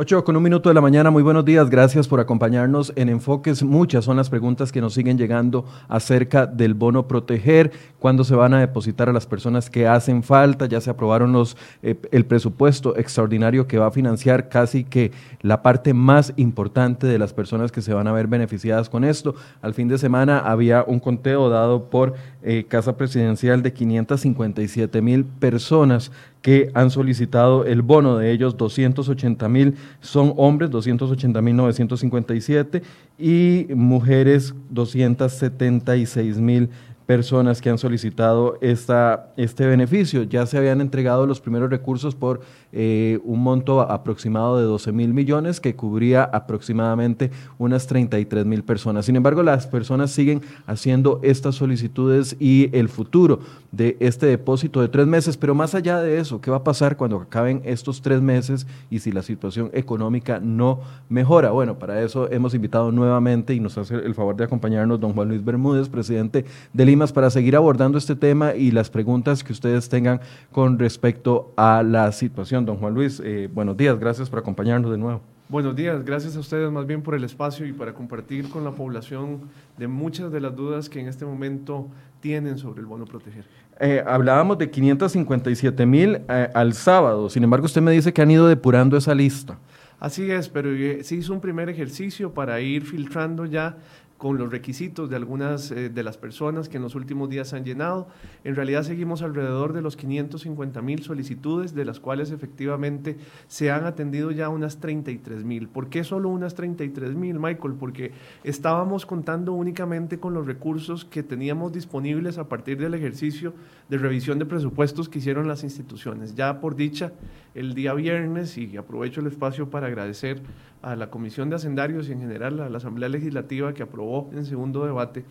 [0.00, 3.62] 8 con un minuto de la mañana, muy buenos días, gracias por acompañarnos en Enfoques.
[3.62, 8.54] Muchas son las preguntas que nos siguen llegando acerca del bono proteger, cuándo se van
[8.54, 12.96] a depositar a las personas que hacen falta, ya se aprobaron los, eh, el presupuesto
[12.96, 17.82] extraordinario que va a financiar casi que la parte más importante de las personas que
[17.82, 19.34] se van a ver beneficiadas con esto.
[19.62, 25.24] Al fin de semana había un conteo dado por eh, Casa Presidencial de 557 mil
[25.24, 32.82] personas que han solicitado el bono de ellos, 280 mil son hombres, 280 mil 957
[33.18, 36.70] y mujeres 276 mil
[37.10, 40.22] personas que han solicitado esta, este beneficio.
[40.22, 42.40] Ya se habían entregado los primeros recursos por
[42.72, 49.06] eh, un monto aproximado de 12 mil millones que cubría aproximadamente unas 33 mil personas.
[49.06, 53.40] Sin embargo, las personas siguen haciendo estas solicitudes y el futuro
[53.72, 56.96] de este depósito de tres meses, pero más allá de eso, ¿qué va a pasar
[56.96, 61.50] cuando acaben estos tres meses y si la situación económica no mejora?
[61.50, 65.28] Bueno, para eso hemos invitado nuevamente y nos hace el favor de acompañarnos don Juan
[65.28, 69.88] Luis Bermúdez, presidente de Limas, para seguir abordando este tema y las preguntas que ustedes
[69.88, 70.20] tengan
[70.52, 73.20] con respecto a la situación don Juan Luis.
[73.24, 75.20] Eh, buenos días, gracias por acompañarnos de nuevo.
[75.48, 78.70] Buenos días, gracias a ustedes más bien por el espacio y para compartir con la
[78.70, 79.40] población
[79.76, 81.88] de muchas de las dudas que en este momento
[82.20, 83.44] tienen sobre el bono proteger.
[83.80, 88.30] Eh, hablábamos de 557 mil eh, al sábado, sin embargo usted me dice que han
[88.30, 89.58] ido depurando esa lista.
[89.98, 90.70] Así es, pero
[91.02, 93.76] se hizo un primer ejercicio para ir filtrando ya
[94.20, 97.64] con los requisitos de algunas eh, de las personas que en los últimos días han
[97.64, 98.06] llenado.
[98.44, 103.16] En realidad seguimos alrededor de los 550 mil solicitudes, de las cuales efectivamente
[103.46, 105.68] se han atendido ya unas 33 mil.
[105.70, 107.76] ¿Por qué solo unas 33 mil, Michael?
[107.80, 108.12] Porque
[108.44, 113.54] estábamos contando únicamente con los recursos que teníamos disponibles a partir del ejercicio
[113.88, 116.34] de revisión de presupuestos que hicieron las instituciones.
[116.34, 117.12] Ya por dicha,
[117.54, 120.40] el día viernes, y aprovecho el espacio para agradecer
[120.82, 124.44] a la Comisión de Hacendarios y en general a la Asamblea Legislativa que aprobó en
[124.44, 125.24] segundo debate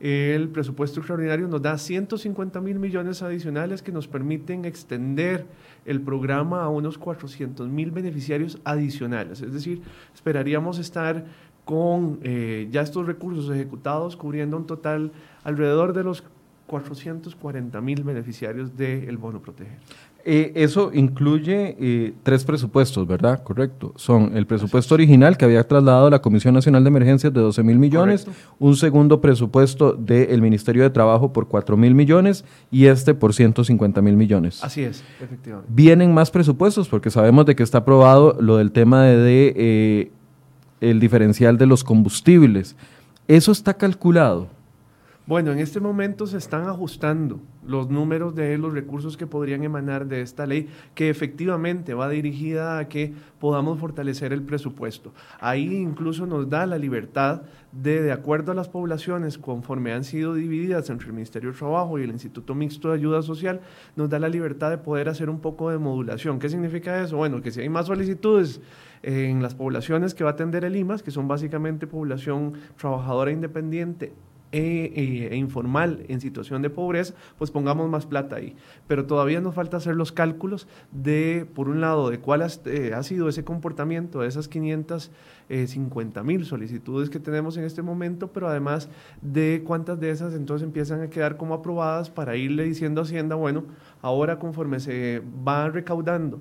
[0.00, 5.46] el presupuesto extraordinario nos da 150 mil millones adicionales que nos permiten extender
[5.84, 9.40] el programa a unos 400 mil beneficiarios adicionales.
[9.40, 9.82] Es decir,
[10.14, 11.26] esperaríamos estar
[11.64, 16.22] con eh, ya estos recursos ejecutados cubriendo un total alrededor de los
[16.68, 19.78] 440 mil beneficiarios del bono proteger.
[20.24, 23.42] Eh, eso incluye eh, tres presupuestos, ¿verdad?
[23.42, 23.92] Correcto.
[23.96, 27.78] Son el presupuesto original que había trasladado la Comisión Nacional de Emergencias de 12 mil
[27.78, 28.26] millones,
[28.58, 34.02] un segundo presupuesto del Ministerio de Trabajo por 4 mil millones y este por 150
[34.02, 34.62] mil millones.
[34.62, 35.72] Así es, efectivamente.
[35.72, 40.10] Vienen más presupuestos porque sabemos de que está aprobado lo del tema de, eh,
[40.80, 42.76] el diferencial de los combustibles.
[43.28, 44.48] ¿Eso está calculado?
[45.28, 50.06] Bueno, en este momento se están ajustando los números de los recursos que podrían emanar
[50.06, 55.12] de esta ley, que efectivamente va dirigida a que podamos fortalecer el presupuesto.
[55.38, 60.32] Ahí incluso nos da la libertad de, de acuerdo a las poblaciones, conforme han sido
[60.32, 63.60] divididas entre el Ministerio de Trabajo y el Instituto Mixto de Ayuda Social,
[63.96, 66.38] nos da la libertad de poder hacer un poco de modulación.
[66.38, 67.18] ¿Qué significa eso?
[67.18, 68.62] Bueno, que si hay más solicitudes
[69.02, 74.14] en las poblaciones que va a atender el IMAS, que son básicamente población trabajadora independiente
[74.50, 78.56] e, e, informal en situación de pobreza, pues pongamos más plata ahí.
[78.86, 83.02] Pero todavía nos falta hacer los cálculos de, por un lado, de cuál eh, ha
[83.02, 88.88] sido ese comportamiento de esas 550 mil solicitudes que tenemos en este momento, pero además
[89.20, 93.34] de cuántas de esas entonces empiezan a quedar como aprobadas para irle diciendo a Hacienda,
[93.34, 93.64] bueno,
[94.00, 96.40] ahora conforme se va recaudando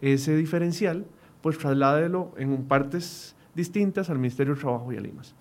[0.00, 1.06] ese diferencial,
[1.40, 5.34] pues trasládelo en partes distintas al Ministerio de Trabajo y a Limas.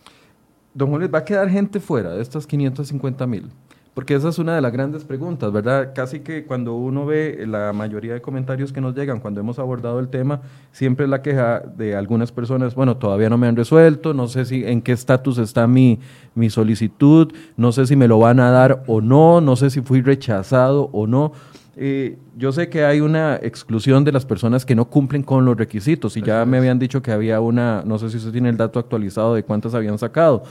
[0.78, 3.50] Don Juan ¿va a quedar gente fuera de estas 550 mil?
[3.96, 5.92] Porque esa es una de las grandes preguntas, ¿verdad?
[5.96, 10.00] Casi que cuando uno ve la mayoría de comentarios que nos llegan cuando hemos abordado
[10.00, 10.42] el tema,
[10.72, 14.66] siempre la queja de algunas personas, bueno, todavía no me han resuelto, no sé si
[14.66, 16.00] en qué estatus está mi,
[16.36, 19.82] mi solicitud, no sé si me lo van a dar o no, no sé si
[19.82, 21.32] fui rechazado o no.
[21.80, 25.56] Eh, yo sé que hay una exclusión de las personas que no cumplen con los
[25.56, 28.58] requisitos y ya me habían dicho que había una, no sé si usted tiene el
[28.58, 30.42] dato actualizado de cuántas habían sacado,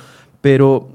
[0.41, 0.89] pero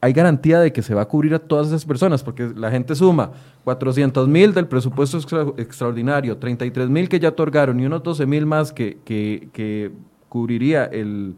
[0.00, 2.94] hay garantía de que se va a cubrir a todas esas personas porque la gente
[2.94, 3.32] suma
[3.64, 5.18] 400 mil del presupuesto
[5.58, 9.92] extraordinario, 33 mil que ya otorgaron y unos 12 mil más que, que
[10.30, 11.34] cubriría el,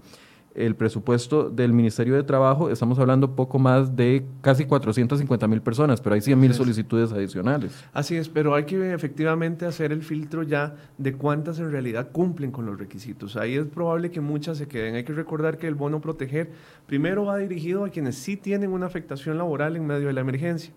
[0.56, 6.00] el presupuesto del Ministerio de Trabajo, estamos hablando poco más de casi 450 mil personas,
[6.00, 7.72] pero hay 100 mil solicitudes adicionales.
[7.92, 12.50] Así es, pero hay que efectivamente hacer el filtro ya de cuántas en realidad cumplen
[12.50, 13.36] con los requisitos.
[13.36, 14.94] Ahí es probable que muchas se queden.
[14.94, 16.50] Hay que recordar que el bono proteger
[16.86, 20.72] primero va dirigido a quienes sí tienen una afectación laboral en medio de la emergencia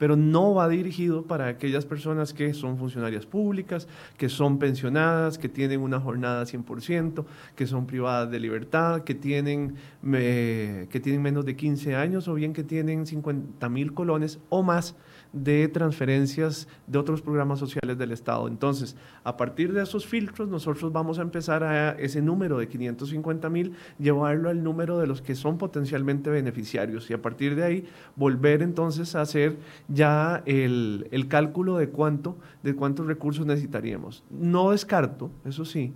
[0.00, 3.86] pero no va dirigido para aquellas personas que son funcionarias públicas,
[4.16, 9.74] que son pensionadas, que tienen una jornada 100%, que son privadas de libertad, que tienen,
[10.02, 14.96] que tienen menos de 15 años o bien que tienen 50 mil colones o más
[15.32, 18.48] de transferencias de otros programas sociales del Estado.
[18.48, 23.48] Entonces, a partir de esos filtros, nosotros vamos a empezar a ese número de 550
[23.48, 27.88] mil, llevarlo al número de los que son potencialmente beneficiarios y a partir de ahí
[28.16, 34.24] volver entonces a hacer ya el, el cálculo de cuánto, de cuántos recursos necesitaríamos.
[34.30, 35.92] No descarto, eso sí,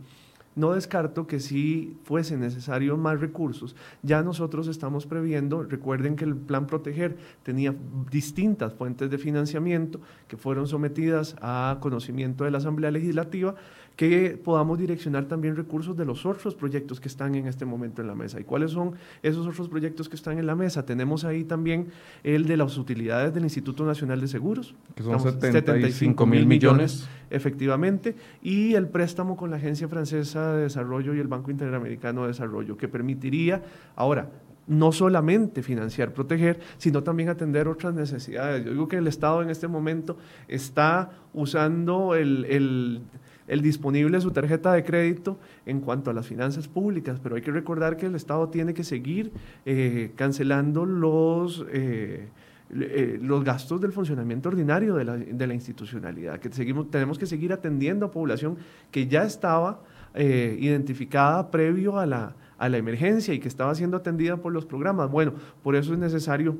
[0.56, 6.36] no descarto que si fuese necesario más recursos, ya nosotros estamos previendo, recuerden que el
[6.36, 7.74] plan Proteger tenía
[8.10, 13.54] distintas fuentes de financiamiento que fueron sometidas a conocimiento de la Asamblea Legislativa,
[13.96, 18.08] que podamos direccionar también recursos de los otros proyectos que están en este momento en
[18.08, 18.40] la mesa.
[18.40, 20.84] ¿Y cuáles son esos otros proyectos que están en la mesa?
[20.84, 21.88] Tenemos ahí también
[22.24, 28.16] el de las utilidades del Instituto Nacional de Seguros, que son 75 mil millones, efectivamente,
[28.42, 32.76] y el préstamo con la Agencia Francesa de Desarrollo y el Banco Interamericano de Desarrollo,
[32.76, 33.62] que permitiría,
[33.94, 34.28] ahora,
[34.66, 38.64] no solamente financiar, proteger, sino también atender otras necesidades.
[38.64, 40.16] Yo digo que el Estado en este momento
[40.48, 43.02] está usando el, el
[43.46, 47.50] el disponible su tarjeta de crédito en cuanto a las finanzas públicas, pero hay que
[47.50, 49.32] recordar que el Estado tiene que seguir
[49.66, 52.28] eh, cancelando los, eh,
[52.70, 57.26] eh, los gastos del funcionamiento ordinario de la, de la, institucionalidad, que seguimos, tenemos que
[57.26, 58.56] seguir atendiendo a población
[58.90, 59.82] que ya estaba
[60.16, 65.10] identificada previo a la, a la emergencia y que estaba siendo atendida por los programas.
[65.10, 66.56] Bueno, por eso es necesario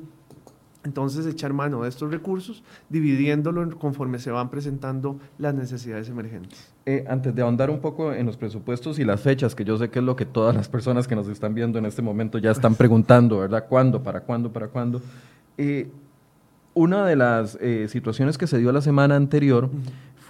[0.85, 6.74] entonces, echar mano de estos recursos, dividiéndolo conforme se van presentando las necesidades emergentes.
[6.87, 9.89] Eh, antes de ahondar un poco en los presupuestos y las fechas, que yo sé
[9.89, 12.51] que es lo que todas las personas que nos están viendo en este momento ya
[12.51, 13.65] están preguntando, ¿verdad?
[13.67, 14.03] ¿Cuándo?
[14.03, 14.51] ¿Para cuándo?
[14.51, 15.01] ¿Para cuándo?
[15.57, 15.89] Eh,
[16.75, 19.69] una de las eh, situaciones que se dio la semana anterior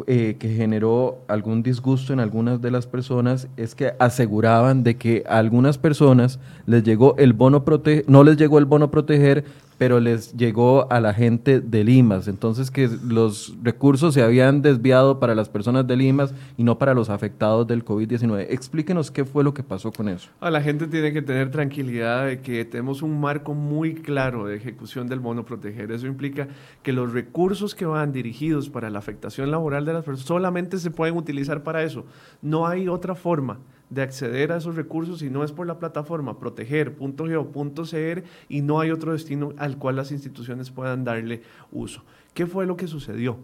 [0.07, 5.23] eh, que generó algún disgusto en algunas de las personas es que aseguraban de que
[5.27, 9.45] a algunas personas les llegó el bono proteger, no les llegó el bono proteger,
[9.77, 12.27] pero les llegó a la gente de Limas.
[12.27, 16.93] Entonces que los recursos se habían desviado para las personas de Limas y no para
[16.93, 18.47] los afectados del COVID-19.
[18.49, 20.29] Explíquenos qué fue lo que pasó con eso.
[20.39, 24.55] A la gente tiene que tener tranquilidad de que tenemos un marco muy claro de
[24.55, 25.91] ejecución del bono proteger.
[25.91, 26.47] Eso implica
[26.83, 30.91] que los recursos que van dirigidos para la afectación laboral de las personas solamente se
[30.91, 32.05] pueden utilizar para eso.
[32.41, 36.39] No hay otra forma de acceder a esos recursos y no es por la plataforma
[36.39, 42.03] proteger.geo.cr y no hay otro destino al cual las instituciones puedan darle uso.
[42.33, 43.37] ¿Qué fue lo que sucedió?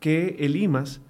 [0.00, 1.00] Que el IMAS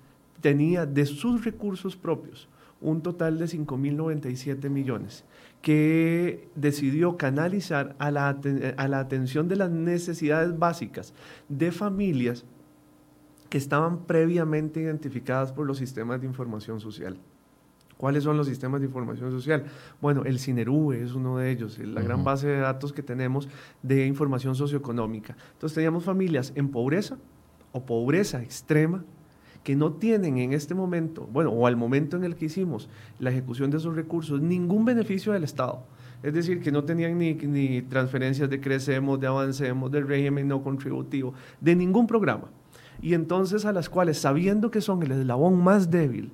[0.40, 2.49] tenía de sus recursos propios
[2.81, 5.25] un total de 5.097 millones
[5.61, 8.29] que decidió canalizar a la,
[8.76, 11.12] a la atención de las necesidades básicas
[11.49, 12.45] de familias
[13.50, 17.19] que estaban previamente identificadas por los sistemas de información social.
[18.00, 19.64] ¿Cuáles son los sistemas de información social?
[20.00, 23.47] Bueno, el CINERUVE es uno de ellos, la gran base de datos que tenemos
[23.83, 25.37] de información socioeconómica.
[25.52, 27.19] Entonces teníamos familias en pobreza
[27.73, 29.04] o pobreza extrema
[29.62, 32.88] que no tienen en este momento, bueno, o al momento en el que hicimos
[33.19, 35.83] la ejecución de esos recursos, ningún beneficio del Estado.
[36.23, 40.62] Es decir, que no tenían ni, ni transferencias de Crecemos, de Avancemos, del régimen no
[40.62, 42.49] contributivo, de ningún programa.
[43.02, 46.33] Y entonces a las cuales, sabiendo que son el eslabón más débil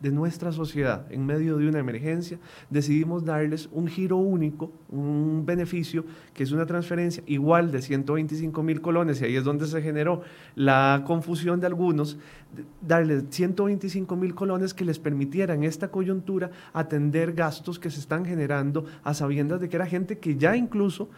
[0.00, 2.38] de nuestra sociedad en medio de una emergencia,
[2.70, 8.80] decidimos darles un giro único, un beneficio que es una transferencia igual de 125 mil
[8.80, 10.22] colones, y ahí es donde se generó
[10.54, 12.18] la confusión de algunos,
[12.80, 18.24] darles 125 mil colones que les permitieran en esta coyuntura atender gastos que se están
[18.24, 21.08] generando a sabiendas de que era gente que ya incluso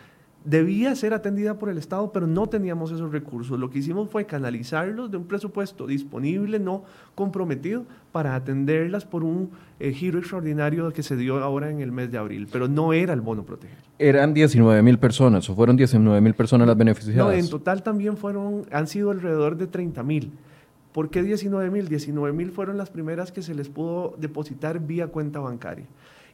[0.48, 3.58] debía ser atendida por el Estado, pero no teníamos esos recursos.
[3.58, 9.50] Lo que hicimos fue canalizarlos de un presupuesto disponible, no comprometido, para atenderlas por un
[9.78, 13.12] eh, giro extraordinario que se dio ahora en el mes de abril, pero no era
[13.12, 13.76] el bono proteger.
[13.98, 17.26] ¿Eran 19 mil personas o fueron 19 mil personas las beneficiadas?
[17.26, 20.32] No, en total también fueron, han sido alrededor de 30 mil.
[20.92, 21.88] ¿Por qué 19 mil?
[21.88, 25.84] 19 mil fueron las primeras que se les pudo depositar vía cuenta bancaria.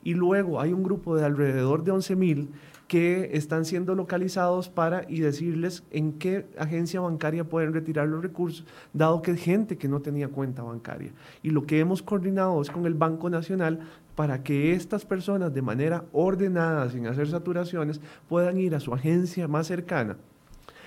[0.04, 2.48] Y luego hay un grupo de alrededor de 11 mil
[2.94, 8.64] que están siendo localizados para y decirles en qué agencia bancaria pueden retirar los recursos,
[8.92, 11.10] dado que es gente que no tenía cuenta bancaria.
[11.42, 13.80] Y lo que hemos coordinado es con el Banco Nacional
[14.14, 19.48] para que estas personas de manera ordenada, sin hacer saturaciones, puedan ir a su agencia
[19.48, 20.16] más cercana.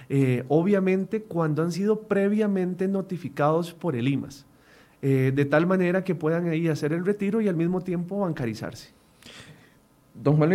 [0.08, 4.46] Eh, obviamente cuando han sido previamente notificados por el IMAS,
[5.02, 8.92] eh, de tal manera que puedan ahí hacer el retiro y al mismo tiempo bancarizarse.
[10.14, 10.54] Don Juan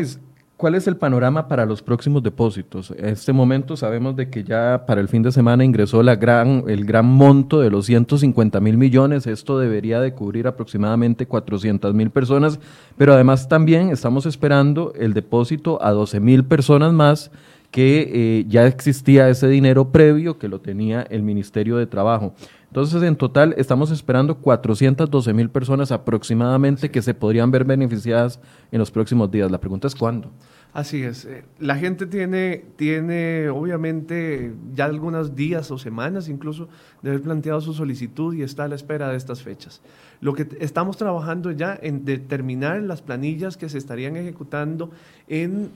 [0.63, 2.93] ¿Cuál es el panorama para los próximos depósitos?
[2.97, 6.63] En este momento sabemos de que ya para el fin de semana ingresó la gran,
[6.69, 9.27] el gran monto de los 150 mil millones.
[9.27, 12.61] Esto debería de cubrir aproximadamente 400 mil personas,
[12.97, 17.33] pero además también estamos esperando el depósito a 12 mil personas más
[17.73, 22.35] que eh, ya existía ese dinero previo que lo tenía el Ministerio de Trabajo.
[22.69, 28.79] Entonces, en total, estamos esperando 412 mil personas aproximadamente que se podrían ver beneficiadas en
[28.79, 29.51] los próximos días.
[29.51, 30.31] La pregunta es cuándo.
[30.75, 31.25] Así es.
[31.25, 36.69] Eh, la gente tiene, tiene, obviamente, ya algunos días o semanas incluso
[37.03, 39.81] de haber planteado su solicitud y está a la espera de estas fechas.
[40.21, 44.91] Lo que estamos trabajando ya en determinar las planillas que se estarían ejecutando
[45.27, 45.71] en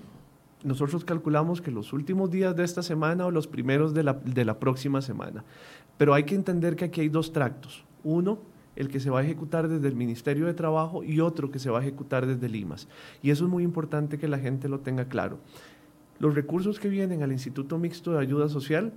[0.65, 4.45] nosotros calculamos que los últimos días de esta semana o los primeros de la, de
[4.45, 5.45] la próxima semana.
[5.99, 7.85] Pero hay que entender que aquí hay dos tractos.
[8.05, 8.39] Uno,
[8.77, 11.71] el que se va a ejecutar desde el Ministerio de Trabajo y otro que se
[11.71, 12.89] va a ejecutar desde Limas.
[13.23, 15.39] Y eso es muy importante que la gente lo tenga claro.
[16.19, 18.93] Los recursos que vienen al Instituto Mixto de Ayuda Social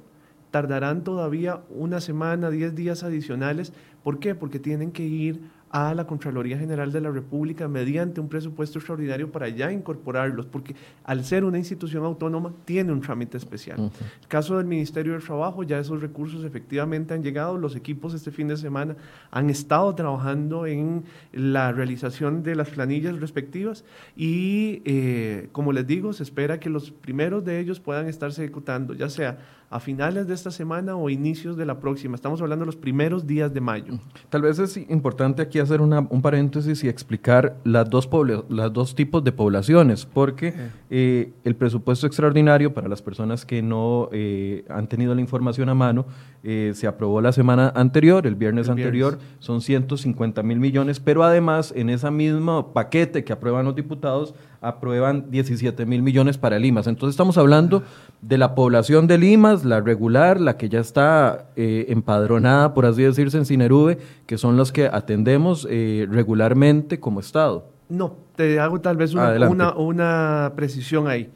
[0.51, 3.74] tardarán todavía una semana, diez días adicionales.
[4.04, 4.36] ¿Por qué?
[4.36, 9.31] Porque tienen que ir a la Contraloría General de la República mediante un presupuesto extraordinario
[9.31, 13.91] para ya incorporarlos, porque al ser una institución autónoma tiene un trámite especial.
[14.21, 18.31] El caso del Ministerio del Trabajo, ya esos recursos efectivamente han llegado, los equipos este
[18.31, 18.95] fin de semana
[19.31, 23.83] han estado trabajando en la realización de las planillas respectivas
[24.15, 28.93] y, eh, como les digo, se espera que los primeros de ellos puedan estarse ejecutando,
[28.93, 29.38] ya sea
[29.69, 32.15] a finales de esta semana o inicios de la próxima.
[32.15, 33.99] Estamos hablando de los primeros días de mayo.
[34.29, 38.09] Tal vez es importante aquí hacer un paréntesis y explicar las dos,
[38.49, 40.53] las dos tipos de poblaciones, porque
[40.89, 45.75] eh, el presupuesto extraordinario para las personas que no eh, han tenido la información a
[45.75, 46.05] mano
[46.41, 51.73] eh, se aprobó la semana anterior, el viernes anterior, son 150 mil millones, pero además
[51.75, 56.88] en ese mismo paquete que aprueban los diputados, aprueban 17 mil millones para Limas.
[56.88, 57.84] Entonces estamos hablando
[58.22, 63.04] de la población de Limas, la regular, la que ya está eh, empadronada, por así
[63.04, 67.66] decirse, en Cinerube, que son los que atendemos eh, regularmente como Estado.
[67.88, 71.30] No, te hago tal vez una, una precisión ahí.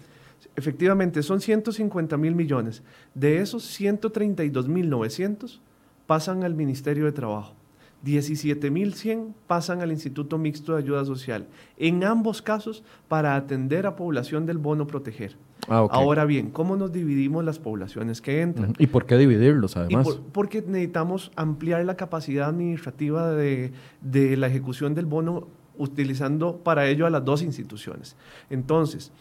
[0.56, 2.84] Efectivamente, son 150 mil millones.
[3.16, 5.62] De esos 132 mil 900
[6.06, 7.56] pasan al Ministerio de Trabajo.
[8.06, 11.48] 17.100 pasan al Instituto Mixto de Ayuda Social.
[11.78, 15.36] En ambos casos, para atender a población del bono proteger.
[15.70, 18.74] Ah, Ahora bien, ¿cómo nos dividimos las poblaciones que entran?
[18.78, 20.20] ¿Y por qué dividirlos además?
[20.34, 27.06] porque necesitamos ampliar la capacidad administrativa de, de la ejecución del bono utilizando para ello
[27.06, 28.16] a las dos instituciones.
[28.50, 29.12] Entonces,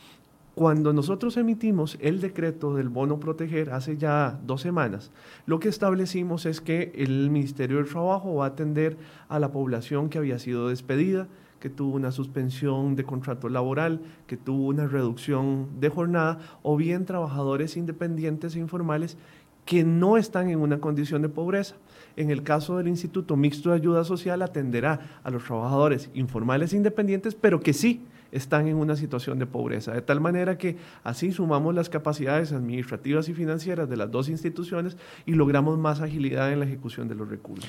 [0.54, 5.10] cuando nosotros emitimos el decreto del bono proteger hace ya dos semanas,
[5.46, 10.10] lo que establecimos es que el Ministerio del Trabajo va a atender a la población
[10.10, 11.26] que había sido despedida,
[11.58, 17.06] que tuvo una suspensión de contrato laboral, que tuvo una reducción de jornada, o bien
[17.06, 19.16] trabajadores independientes e informales
[19.64, 21.76] que no están en una condición de pobreza.
[22.16, 26.76] En el caso del Instituto Mixto de Ayuda Social atenderá a los trabajadores informales e
[26.76, 29.92] independientes, pero que sí están en una situación de pobreza.
[29.92, 34.96] De tal manera que así sumamos las capacidades administrativas y financieras de las dos instituciones
[35.26, 37.68] y logramos más agilidad en la ejecución de los recursos.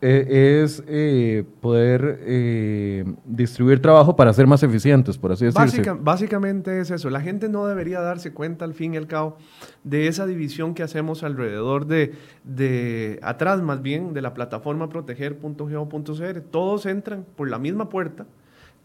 [0.00, 5.98] Eh, es eh, poder eh, distribuir trabajo para ser más eficientes, por así decirlo.
[6.00, 7.08] básicamente es eso.
[7.08, 9.38] La gente no debería darse cuenta al fin y al cabo
[9.84, 12.12] de esa división que hacemos alrededor de,
[12.44, 16.40] de atrás más bien de la plataforma proteger.geo.cr.
[16.50, 18.26] Todos entran por la misma puerta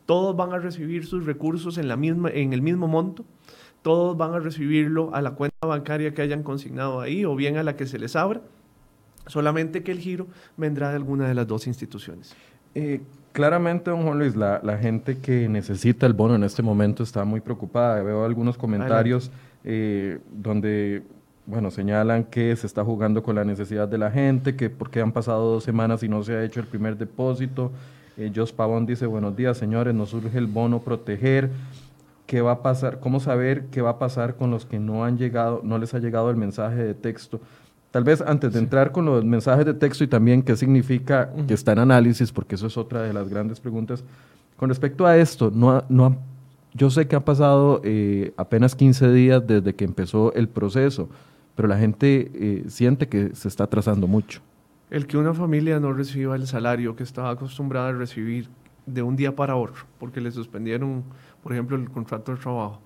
[0.06, 3.26] todos van a recibir sus recursos en, la misma, en el mismo monto,
[3.82, 7.64] todos van a recibirlo a la cuenta bancaria que hayan consignado ahí o bien a
[7.64, 8.42] la que se les abra,
[9.28, 12.36] solamente que el giro vendrá de alguna de las dos instituciones.
[12.76, 13.02] Eh,
[13.34, 17.40] claramente, don Juan Luis, la, gente que necesita el bono en este momento está muy
[17.40, 18.02] preocupada.
[18.02, 19.32] Veo algunos comentarios
[19.64, 21.04] eh, donde
[21.46, 25.12] bueno, señalan que se está jugando con la necesidad de la gente, que porque han
[25.12, 27.72] pasado dos semanas y no se ha hecho el primer depósito,
[28.18, 31.50] eh, Jos Pavón dice, buenos días señores, nos surge el bono proteger.
[32.26, 33.00] ¿Qué va a pasar?
[33.00, 36.00] ¿Cómo saber qué va a pasar con los que no han llegado, no les ha
[36.00, 37.42] llegado el mensaje de texto?
[37.92, 41.54] Tal vez antes de entrar con los mensajes de texto y también qué significa que
[41.54, 44.04] está en análisis, porque eso es otra de las grandes preguntas.
[44.58, 46.18] Con respecto a esto, no, no
[46.74, 51.10] yo sé que han pasado eh, apenas 15 días desde que empezó el proceso,
[51.56, 54.42] pero la gente eh, siente que se está atrasando mucho
[54.94, 58.48] el que una familia no reciba el salario que estaba acostumbrada a recibir
[58.86, 61.04] de un día para otro, porque le suspendieron,
[61.42, 62.80] por ejemplo, el contrato de trabajo,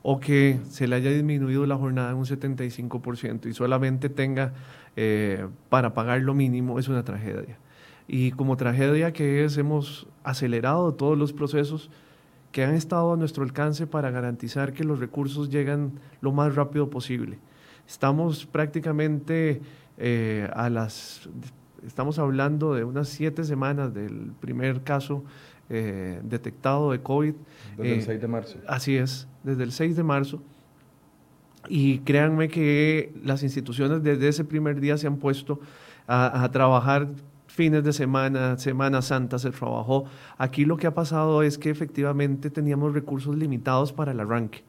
[0.00, 4.54] o que se le haya disminuido la jornada un 75% y solamente tenga
[4.96, 7.58] eh, para pagar lo mínimo, es una tragedia.
[8.08, 11.90] Y como tragedia que es, hemos acelerado todos los procesos
[12.52, 16.88] que han estado a nuestro alcance para garantizar que los recursos llegan lo más rápido
[16.88, 17.38] posible.
[17.86, 19.60] Estamos prácticamente
[20.02, 21.28] eh, a las,
[21.86, 25.24] estamos hablando de unas siete semanas del primer caso
[25.68, 27.34] eh, detectado de COVID.
[27.76, 28.58] Desde el 6 eh, de marzo.
[28.66, 30.42] Así es, desde el 6 de marzo.
[31.68, 35.60] Y créanme que las instituciones desde ese primer día se han puesto
[36.06, 37.08] a, a trabajar
[37.46, 40.06] fines de semana, Semana Santa se trabajó.
[40.38, 44.64] Aquí lo que ha pasado es que efectivamente teníamos recursos limitados para el arranque.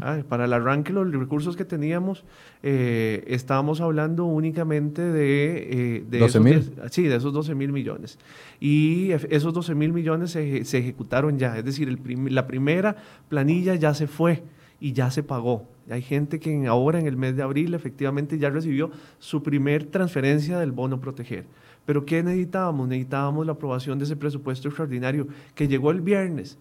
[0.00, 2.24] Ah, para el arranque, los recursos que teníamos,
[2.62, 5.96] eh, estábamos hablando únicamente de...
[5.96, 6.72] Eh, de 12 mil.
[6.90, 8.18] Sí, de esos 12 mil millones.
[8.60, 11.98] Y esos 12 mil millones se, se, ejecutaron ya, es decir, el
[12.34, 12.96] la primera
[13.28, 14.42] planilla ya se fue
[14.80, 15.66] y ya se pagó.
[15.90, 20.58] Hay gente que ahora en el mes de abril efectivamente ya recibió su primer transferencia
[20.58, 21.46] del bono proteger.
[21.86, 22.86] Pero ¿qué necesitábamos?
[22.86, 26.58] Necesitábamos la aprobación de ese presupuesto extraordinario que llegó el viernes.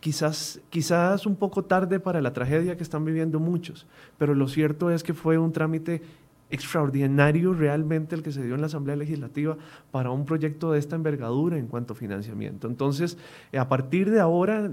[0.00, 4.90] Quizás, quizás un poco tarde para la tragedia que están viviendo muchos, pero lo cierto
[4.90, 6.02] es que fue un trámite
[6.50, 9.56] extraordinario realmente el que se dio en la Asamblea Legislativa
[9.90, 12.66] para un proyecto de esta envergadura en cuanto a financiamiento.
[12.66, 13.18] Entonces,
[13.56, 14.70] a partir de ahora,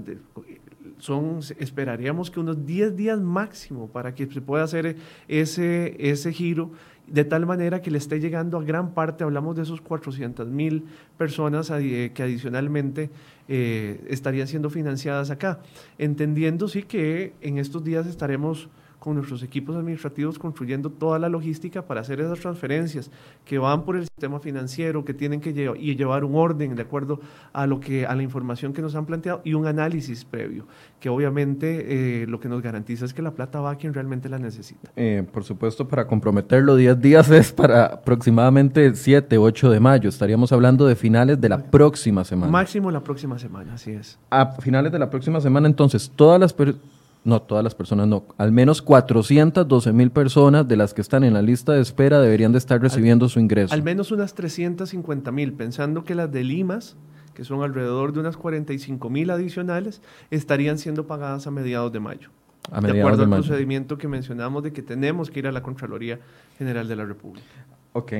[0.98, 4.96] son, esperaríamos que unos 10 días máximo para que se pueda hacer
[5.28, 6.72] ese, ese giro
[7.06, 10.84] de tal manera que le esté llegando a gran parte, hablamos de esos 400 mil
[11.16, 13.10] personas que adicionalmente
[13.48, 15.60] eh, estarían siendo financiadas acá,
[15.98, 18.68] entendiendo sí que en estos días estaremos
[19.08, 23.10] con nuestros equipos administrativos construyendo toda la logística para hacer esas transferencias
[23.46, 26.82] que van por el sistema financiero, que tienen que llevar, y llevar un orden de
[26.82, 27.18] acuerdo
[27.54, 30.66] a lo que a la información que nos han planteado y un análisis previo,
[31.00, 34.28] que obviamente eh, lo que nos garantiza es que la plata va a quien realmente
[34.28, 34.92] la necesita.
[34.94, 40.10] Eh, por supuesto, para comprometerlo 10 días es para aproximadamente el 7, 8 de mayo.
[40.10, 42.52] Estaríamos hablando de finales de la próxima semana.
[42.52, 44.18] Máximo la próxima semana, así es.
[44.28, 48.24] A finales de la próxima semana, entonces, todas las personas no todas las personas, no,
[48.38, 52.52] al menos 412 mil personas de las que están en la lista de espera deberían
[52.52, 53.74] de estar recibiendo su ingreso.
[53.74, 56.96] Al menos unas 350 mil, pensando que las de Limas,
[57.34, 60.00] que son alrededor de unas 45 mil adicionales,
[60.30, 62.30] estarían siendo pagadas a mediados de mayo.
[62.70, 66.20] A de acuerdo al procedimiento que mencionamos de que tenemos que ir a la Contraloría
[66.58, 67.46] General de la República.
[67.92, 68.12] Ok.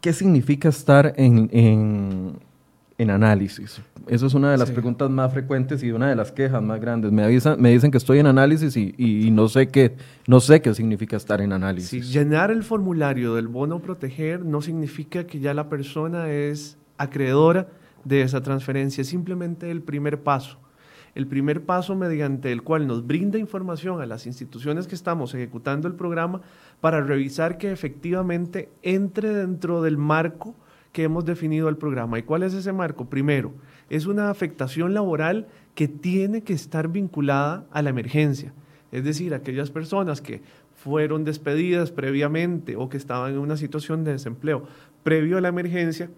[0.00, 2.38] ¿Qué significa estar en, en
[2.98, 3.80] análisis?
[4.06, 7.12] Eso es una de las preguntas más frecuentes y una de las quejas más grandes.
[7.12, 10.74] Me avisan, me dicen que estoy en análisis y, no sé qué, no sé qué
[10.74, 12.12] significa estar en análisis.
[12.12, 17.68] llenar el formulario del bono proteger no significa que ya la persona es acreedora
[18.04, 20.58] de esa transferencia, es simplemente el primer paso.
[21.14, 25.88] El primer paso mediante el cual nos brinda información a las instituciones que estamos ejecutando
[25.88, 26.42] el programa
[26.82, 30.54] para revisar que efectivamente entre dentro del marco
[30.96, 32.18] que hemos definido el programa.
[32.18, 33.10] ¿Y cuál es ese marco?
[33.10, 33.52] Primero,
[33.90, 38.54] es una afectación laboral que tiene que estar vinculada a la emergencia.
[38.92, 40.40] Es decir, aquellas personas que
[40.74, 44.62] fueron despedidas previamente o que estaban en una situación de desempleo
[45.02, 46.08] previo a la emergencia,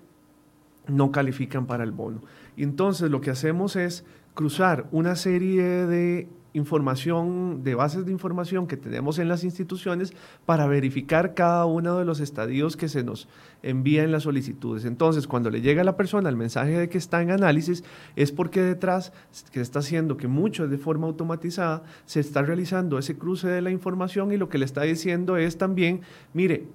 [0.87, 2.23] no califican para el bono.
[2.57, 8.77] Entonces lo que hacemos es cruzar una serie de información, de bases de información que
[8.77, 10.13] tenemos en las instituciones
[10.45, 13.29] para verificar cada uno de los estadios que se nos
[13.63, 14.85] envía en las solicitudes.
[14.85, 17.85] Entonces, cuando le llega a la persona el mensaje de que está en análisis,
[18.17, 19.13] es porque detrás,
[19.53, 23.71] que está haciendo que mucho de forma automatizada, se está realizando ese cruce de la
[23.71, 26.03] información y lo que le está diciendo es también,
[26.35, 26.67] mire,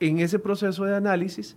[0.00, 1.56] en ese proceso de análisis,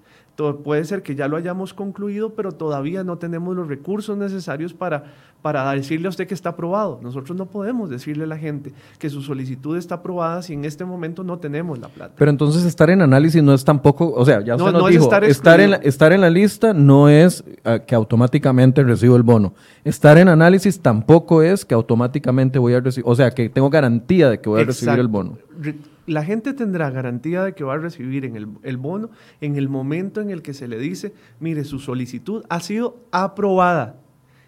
[0.63, 5.03] puede ser que ya lo hayamos concluido, pero todavía no tenemos los recursos necesarios para,
[5.41, 6.99] para decirle a usted que está aprobado.
[7.01, 10.85] Nosotros no podemos decirle a la gente que su solicitud está aprobada si en este
[10.85, 12.13] momento no tenemos la plata.
[12.17, 15.23] Pero entonces estar en análisis no es tampoco, o sea, ya no, nos dijo, estar,
[15.23, 19.53] estar, en la, estar en la lista no es ah, que automáticamente recibo el bono.
[19.83, 24.29] Estar en análisis tampoco es que automáticamente voy a recibir, o sea, que tengo garantía
[24.29, 25.37] de que voy a recibir el bono
[26.11, 30.21] la gente tendrá garantía de que va a recibir en el, bono en el momento
[30.21, 33.95] en el que se le dice, mire, su solicitud ha sido aprobada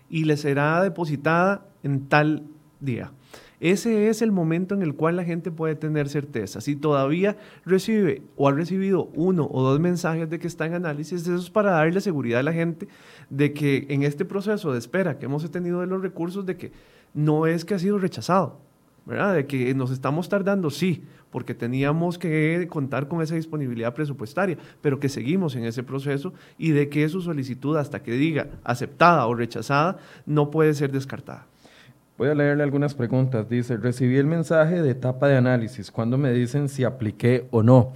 [0.09, 2.43] y le será depositada en tal
[2.79, 3.11] día.
[3.59, 6.59] Ese es el momento en el cual la gente puede tener certeza.
[6.59, 11.21] Si todavía recibe o ha recibido uno o dos mensajes de que está en análisis,
[11.21, 12.89] eso es para darle seguridad a la gente
[13.29, 16.73] de que en este proceso de espera que hemos tenido de los recursos, de que
[17.13, 18.59] no es que ha sido rechazado,
[19.05, 19.35] ¿verdad?
[19.35, 24.99] De que nos estamos tardando, sí, porque teníamos que contar con esa disponibilidad presupuestaria, pero
[24.99, 29.35] que seguimos en ese proceso y de que su solicitud, hasta que diga aceptada o
[29.35, 31.47] rechazada, no puede ser descartada.
[32.17, 33.49] Voy a leerle algunas preguntas.
[33.49, 35.89] Dice, recibí el mensaje de etapa de análisis.
[35.89, 37.93] ¿Cuándo me dicen si apliqué o no?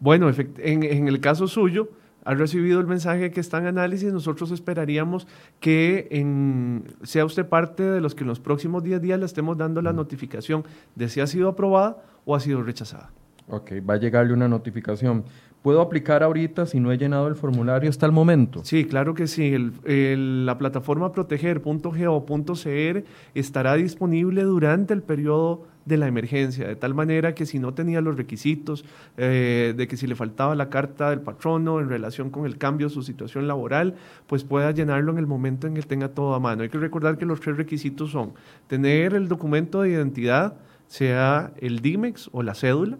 [0.00, 1.90] Bueno, en, en el caso suyo,
[2.26, 5.28] ha recibido el mensaje que está en análisis, nosotros esperaríamos
[5.60, 9.56] que en, sea usted parte de los que en los próximos 10 días le estemos
[9.56, 10.64] dando la notificación
[10.96, 13.12] de si ha sido aprobada o ha sido rechazada.
[13.48, 15.22] Ok, va a llegarle una notificación.
[15.62, 18.64] ¿Puedo aplicar ahorita si no he llenado el formulario hasta el momento?
[18.64, 19.54] Sí, claro que sí.
[19.84, 27.46] la plataforma proteger.go.cr estará disponible durante el periodo de la emergencia, de tal manera que
[27.46, 28.84] si no tenía los requisitos,
[29.16, 32.88] eh, de que si le faltaba la carta del patrono en relación con el cambio
[32.88, 33.94] de su situación laboral,
[34.26, 36.64] pues pueda llenarlo en el momento en que tenga todo a mano.
[36.64, 38.34] Hay que recordar que los tres requisitos son
[38.66, 40.54] tener el documento de identidad,
[40.88, 42.98] sea el DIMEX o la cédula,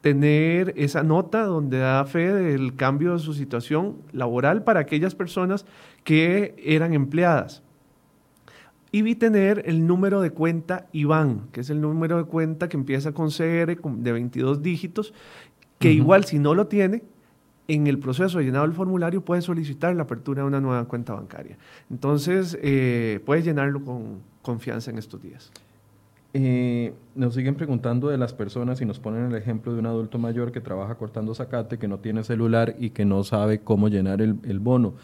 [0.00, 5.64] tener esa nota donde da fe del cambio de su situación laboral para aquellas personas
[6.02, 7.62] que eran empleadas.
[8.92, 13.12] Y tener el número de cuenta IBAN, que es el número de cuenta que empieza
[13.12, 15.14] con CR de 22 dígitos,
[15.78, 17.02] que igual si no lo tiene,
[17.68, 21.14] en el proceso de llenado del formulario puede solicitar la apertura de una nueva cuenta
[21.14, 21.56] bancaria.
[21.90, 25.50] Entonces, eh, puede llenarlo con confianza en estos días.
[26.34, 30.18] Eh, nos siguen preguntando de las personas y nos ponen el ejemplo de un adulto
[30.18, 34.22] mayor que trabaja cortando zacate, que no tiene celular y que no sabe cómo llenar
[34.22, 34.94] el, bono.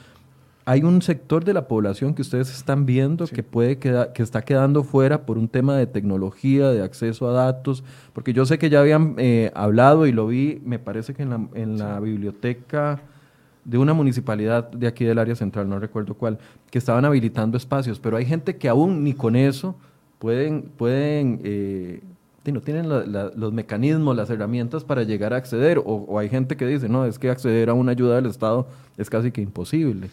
[0.68, 4.42] Hay un sector de la población que ustedes están viendo que puede quedar, que está
[4.42, 8.68] quedando fuera por un tema de tecnología, de acceso a datos, porque yo sé que
[8.68, 13.00] ya habían eh, hablado y lo vi, me parece que en la, en la biblioteca
[13.64, 16.38] de una municipalidad de aquí del área central, no recuerdo cuál,
[16.70, 19.74] que estaban habilitando espacios, pero hay gente que aún ni con eso
[20.18, 22.02] pueden, pueden eh,
[22.52, 26.90] no tienen los mecanismos, las herramientas para llegar a acceder, o, hay gente que dice,
[26.90, 28.66] no, es que acceder a una ayuda del Estado
[28.98, 30.10] es casi que imposible.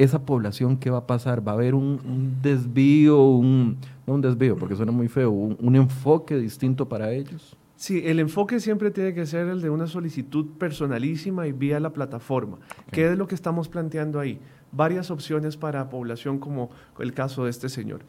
[0.00, 1.46] Esa población, ¿qué va a pasar?
[1.46, 6.38] ¿Va a haber un, desvío, un, no un desvío, porque suena muy feo, un, enfoque
[6.38, 7.54] distinto para ellos?
[7.76, 11.90] Sí, el enfoque siempre tiene que ser el de una solicitud personalísima y vía la
[11.90, 12.56] plataforma.
[12.90, 14.40] ¿Qué es lo que estamos planteando ahí?
[14.72, 18.00] Varias opciones para población como el caso de este señor.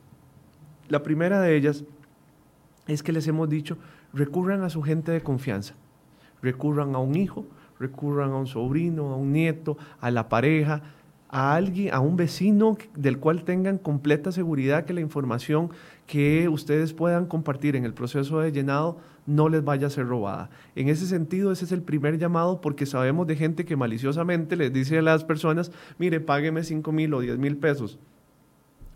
[0.87, 1.83] La primera de ellas
[2.87, 3.77] es que les hemos dicho,
[4.13, 5.73] recurran a su gente de confianza,
[6.41, 7.45] recurran a un hijo,
[7.81, 10.83] recurran a un sobrino, a un nieto, a la pareja,
[11.31, 15.71] a alguien, a un vecino del cual tengan completa seguridad que la información
[16.05, 20.49] que ustedes puedan compartir en el proceso de llenado no les vaya a ser robada.
[20.75, 24.73] En ese sentido, ese es el primer llamado porque sabemos de gente que maliciosamente les
[24.73, 27.97] dice a las personas, mire, págueme 5 mil o 10 mil pesos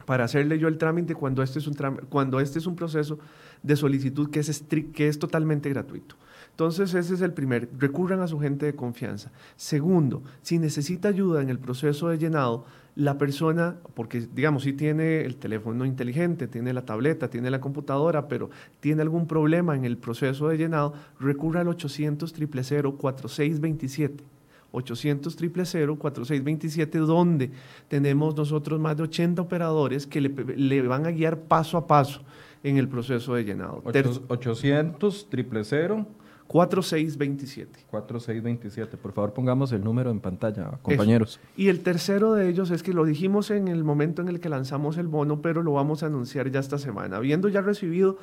[0.06, 1.76] para hacerle yo el trámite cuando este es un,
[2.10, 3.18] cuando este es un proceso
[3.64, 6.16] de solicitud que es, que es totalmente gratuito.
[6.56, 9.30] Entonces, ese es el primer, recurran a su gente de confianza.
[9.58, 12.64] Segundo, si necesita ayuda en el proceso de llenado,
[12.96, 18.30] la persona, porque digamos, si tiene el teléfono inteligente, tiene la tableta, tiene la computadora,
[18.30, 24.24] pero tiene algún problema en el proceso de llenado, recurra al 800 000 4627
[24.72, 27.52] 800 000 4627 donde
[27.90, 32.22] tenemos nosotros más de 80 operadores que le, van a guiar paso a paso
[32.64, 33.84] en el proceso de llenado.
[33.84, 36.06] 800 000
[36.48, 37.86] 4627.
[37.90, 38.98] 4627.
[38.98, 41.40] Por favor, pongamos el número en pantalla, compañeros.
[41.58, 44.50] Y el tercero de ellos es que lo dijimos en el momento en el que
[44.50, 47.18] lanzamos el bono, pero lo vamos a anunciar ya esta semana.
[47.18, 48.18] Habiendo ya recibido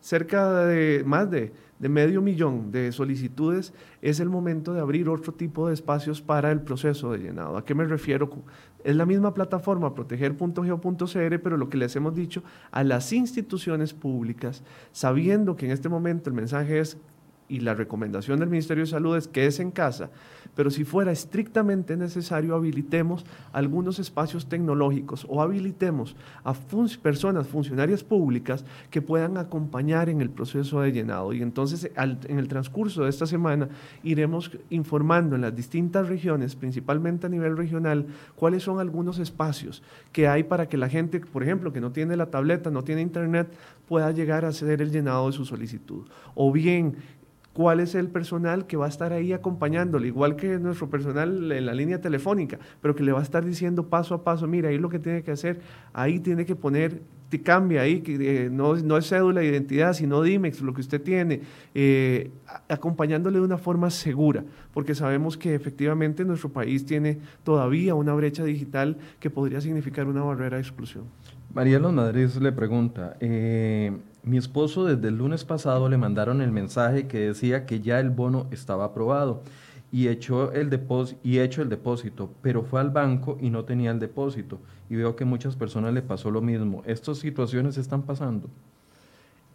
[0.00, 5.68] cerca de más de, medio millón de solicitudes, es el momento de abrir otro tipo
[5.68, 7.56] de espacios para el proceso de llenado.
[7.58, 8.30] ¿A qué me refiero?
[8.84, 14.62] Es la misma plataforma proteger.geo.cr, pero lo que les hemos dicho a las instituciones públicas,
[14.92, 16.98] sabiendo que en este momento el mensaje es
[17.48, 20.10] y la recomendación del Ministerio de Salud es que es en casa,
[20.54, 26.54] pero si fuera estrictamente necesario, habilitemos algunos espacios tecnológicos o habilitemos a
[27.02, 31.32] personas, funcionarias públicas que puedan acompañar en el proceso de llenado.
[31.32, 33.68] Y entonces, en el transcurso de esta semana,
[34.02, 39.82] iremos informando en las distintas regiones, principalmente a nivel regional, cuáles son algunos espacios
[40.12, 43.02] que hay para que la gente, por ejemplo, que no tiene la tableta, no tiene
[43.02, 43.48] internet,
[43.88, 46.06] pueda llegar a hacer el llenado de su solicitud.
[46.34, 46.96] O bien,
[47.56, 51.64] cuál es el personal que va a estar ahí acompañándole, igual que nuestro personal en
[51.64, 54.76] la línea telefónica, pero que le va a estar diciendo paso a paso, mira, ahí
[54.76, 55.60] lo que tiene que hacer,
[55.94, 59.94] ahí tiene que poner, te cambia ahí, que eh, no, no, es cédula de identidad,
[59.94, 61.40] sino DIMEX, lo que usted tiene,
[61.74, 62.30] eh,
[62.68, 68.44] acompañándole de una forma segura, porque sabemos que efectivamente nuestro país tiene todavía una brecha
[68.44, 71.04] digital que podría significar una barrera de exclusión.
[71.54, 76.50] María Los Madrid le pregunta, eh, mi esposo desde el lunes pasado le mandaron el
[76.50, 79.42] mensaje que decía que ya el bono estaba aprobado
[79.92, 80.68] y echó el
[81.22, 84.58] y hecho el depósito, pero fue al banco y no tenía el depósito
[84.90, 86.82] y veo que muchas personas le pasó lo mismo.
[86.86, 88.50] ¿Estas situaciones están pasando?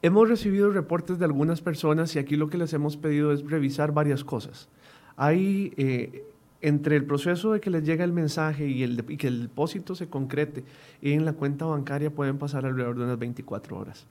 [0.02, 3.92] Hemos recibido reportes de algunas personas y aquí lo que les hemos pedido es revisar
[3.92, 4.70] varias cosas.
[5.18, 6.24] Hay eh,
[6.62, 9.96] entre el proceso de que les llega el mensaje y, el, y que el depósito
[9.96, 10.64] se concrete
[11.02, 14.08] en la cuenta bancaria pueden pasar alrededor de unas 24 horas.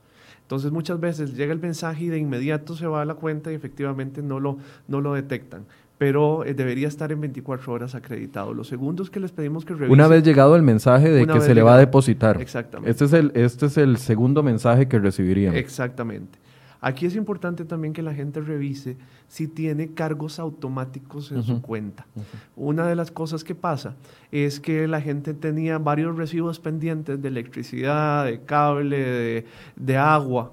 [0.50, 3.54] Entonces muchas veces llega el mensaje y de inmediato se va a la cuenta y
[3.54, 4.58] efectivamente no lo,
[4.88, 5.64] no lo detectan
[5.96, 8.54] pero eh, debería estar en 24 horas acreditado.
[8.54, 9.92] Los segundos que les pedimos que revisen...
[9.92, 12.40] Una vez llegado el mensaje de que se le va a depositar.
[12.40, 12.90] Exactamente.
[12.90, 15.54] Este es, el, este es el segundo mensaje que recibirían.
[15.54, 16.38] Exactamente.
[16.80, 18.96] Aquí es importante también que la gente revise
[19.28, 22.06] si tiene cargos automáticos en su cuenta.
[22.56, 23.96] Una de las cosas que pasa
[24.32, 30.52] es que la gente tenía varios recibos pendientes de electricidad, de cable, de, de agua,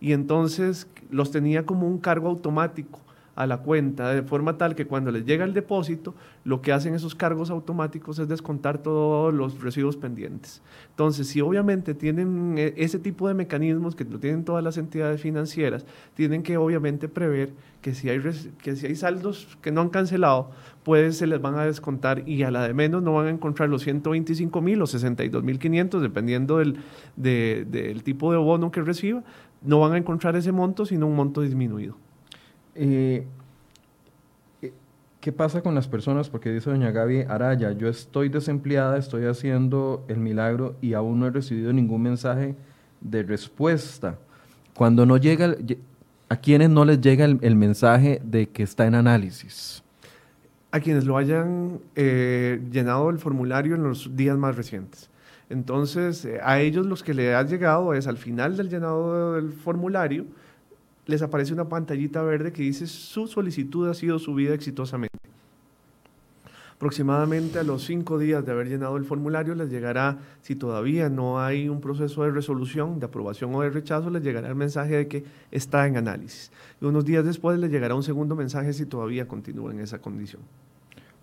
[0.00, 3.00] y entonces los tenía como un cargo automático
[3.38, 6.94] a la cuenta de forma tal que cuando les llega el depósito, lo que hacen
[6.94, 10.60] esos cargos automáticos es descontar todos los residuos pendientes.
[10.90, 15.20] Entonces, si obviamente tienen eh, ese tipo de mecanismos que lo tienen todas las entidades
[15.20, 18.20] financieras, tienen que obviamente prever que si hay,
[18.60, 20.50] que si hay saldos que no han cancelado,
[20.82, 23.68] pues se les van a descontar y a la de menos no van a encontrar
[23.68, 26.80] los 125 mil o 62 mil 500, dependiendo del,
[27.14, 29.22] del tipo de bono que reciba,
[29.62, 32.07] no van a encontrar ese monto, sino un monto disminuido.
[32.80, 33.26] Eh,
[34.62, 34.72] eh,
[35.20, 36.30] ¿Qué pasa con las personas?
[36.30, 41.26] Porque dice doña Gaby Araya, yo estoy desempleada, estoy haciendo el milagro y aún no
[41.26, 42.54] he recibido ningún mensaje
[43.00, 44.16] de respuesta.
[44.74, 45.56] Cuando no llega,
[46.28, 49.82] ¿a quienes no les llega el, mensaje de que está en análisis?
[50.70, 55.10] A quienes lo hayan eh, llenado el formulario en los días más recientes.
[55.50, 60.26] Entonces, a ellos los que le ha llegado es al final del llenado del formulario,
[61.08, 65.18] les aparece una pantallita verde que dice su solicitud ha sido subida exitosamente.
[66.76, 71.40] Aproximadamente a los cinco días de haber llenado el formulario les llegará, si todavía no
[71.40, 75.08] hay un proceso de resolución, de aprobación o de rechazo, les llegará el mensaje de
[75.08, 76.52] que está en análisis.
[76.80, 80.42] Y unos días después les llegará un segundo mensaje si todavía continúa en esa condición.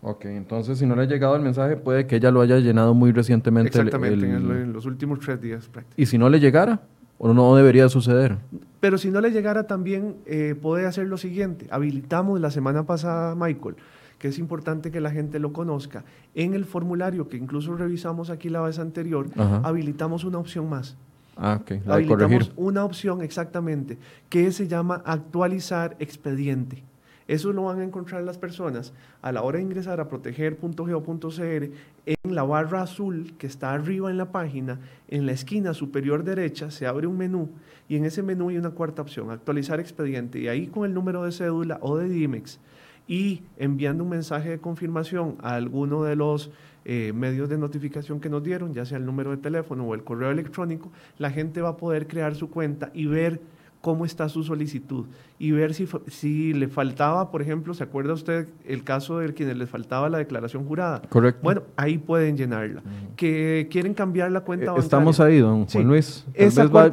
[0.01, 2.93] Ok, entonces si no le ha llegado el mensaje puede que ella lo haya llenado
[2.93, 3.69] muy recientemente.
[3.69, 6.01] Exactamente, en, los últimos tres días prácticamente.
[6.01, 6.81] ¿Y si no le llegara?
[7.17, 8.37] ¿O no debería suceder?
[8.79, 11.67] Pero si no le llegara también, eh, puede hacer lo siguiente.
[11.71, 13.75] Habilitamos la semana pasada, Michael,
[14.19, 16.03] que es importante que la gente lo conozca.
[16.35, 19.27] En el formulario, que incluso revisamos aquí la vez anterior,
[19.63, 20.97] habilitamos una opción más.
[21.37, 21.71] Ah, ok.
[21.85, 23.97] La habilitamos una opción exactamente,
[24.29, 26.83] que se llama actualizar expediente.
[27.27, 31.69] Eso lo van a encontrar las personas a la hora de ingresar a proteger.geo.cr
[32.05, 36.69] en la barra azul que está arriba en la página, en la esquina superior derecha
[36.69, 37.49] se abre un menú
[37.89, 40.39] y en ese menú hay una cuarta opción, actualizar expediente.
[40.39, 42.59] Y ahí con el número de cédula o de DIMEX
[43.07, 46.51] y enviando un mensaje de confirmación a alguno de los
[46.85, 50.03] eh, medios de notificación que nos dieron, ya sea el número de teléfono o el
[50.03, 53.41] correo electrónico, la gente va a poder crear su cuenta y ver
[53.85, 55.05] cómo está su solicitud
[55.37, 59.57] y ver si, si le faltaba, por ejemplo, ¿se acuerda usted el caso de quienes
[59.57, 61.03] les faltaba la declaración jurada?
[61.07, 61.41] Correcto.
[61.43, 62.81] Bueno, ahí pueden llenarla.
[63.15, 64.83] Que quieren cambiar la cuenta eh, bancaria.
[64.83, 66.25] Estamos ahí, don Juan Luis.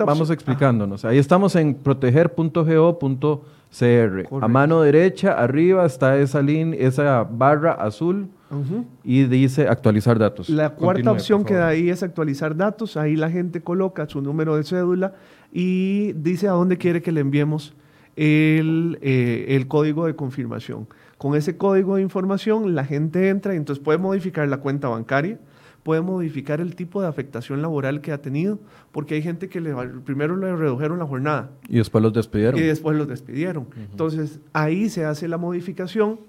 [0.05, 1.07] vamos explicándonos.
[1.07, 4.43] Ahí estamos en proteger.go.cr.
[4.43, 8.29] A mano derecha, arriba está esa, línea, esa barra azul.
[9.03, 10.51] Y dice actualizar datos.
[10.51, 12.99] La cuarta opción que da ahí es actualizar datos.
[12.99, 15.15] Ahí la gente coloca su número de cédula
[15.53, 17.75] y dice a dónde quiere que le enviemos
[18.17, 20.89] el, eh, el, código de confirmación.
[21.19, 25.39] Con ese código de información la gente entra y entonces puede modificar la cuenta bancaria,
[25.83, 28.59] puede modificar el tipo de afectación laboral que ha tenido,
[28.93, 31.51] porque hay gente que le, primero le redujeron la jornada.
[31.69, 32.59] Y después los despidieron.
[32.59, 33.67] Y después los despidieron.
[33.91, 36.21] Entonces ahí se hace la modificación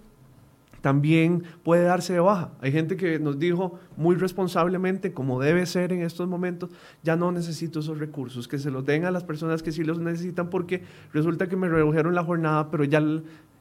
[0.83, 2.51] también puede darse de baja.
[2.59, 6.71] Hay gente que nos dijo muy responsablemente, como debe ser en estos momentos,
[7.03, 9.97] ya no necesito esos recursos, que se los den a las personas que sí los
[9.99, 13.01] necesitan porque resulta que me redujeron la jornada, pero ya,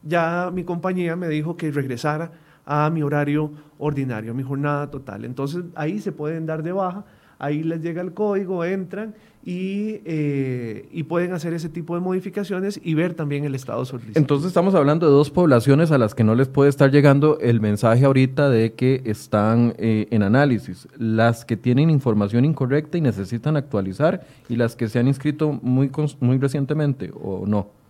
[0.03, 2.33] ya mi compañía me dijo que regresara
[2.67, 5.25] a mi horario ordinario, a mi jornada total.
[5.25, 7.05] Entonces ahí se pueden dar de baja,
[7.43, 12.95] ahí les llega el código, entran eh, y, pueden hacer ese tipo de modificaciones y
[12.95, 14.21] ver también el estado solicitado.
[14.21, 17.61] Entonces estamos hablando de dos poblaciones a las que no les puede estar llegando el
[17.61, 20.87] mensaje ahorita de que están eh, en análisis.
[20.97, 25.91] Las que tienen información incorrecta y necesitan actualizar y las que se han inscrito muy,
[26.21, 27.82] muy recientemente o no.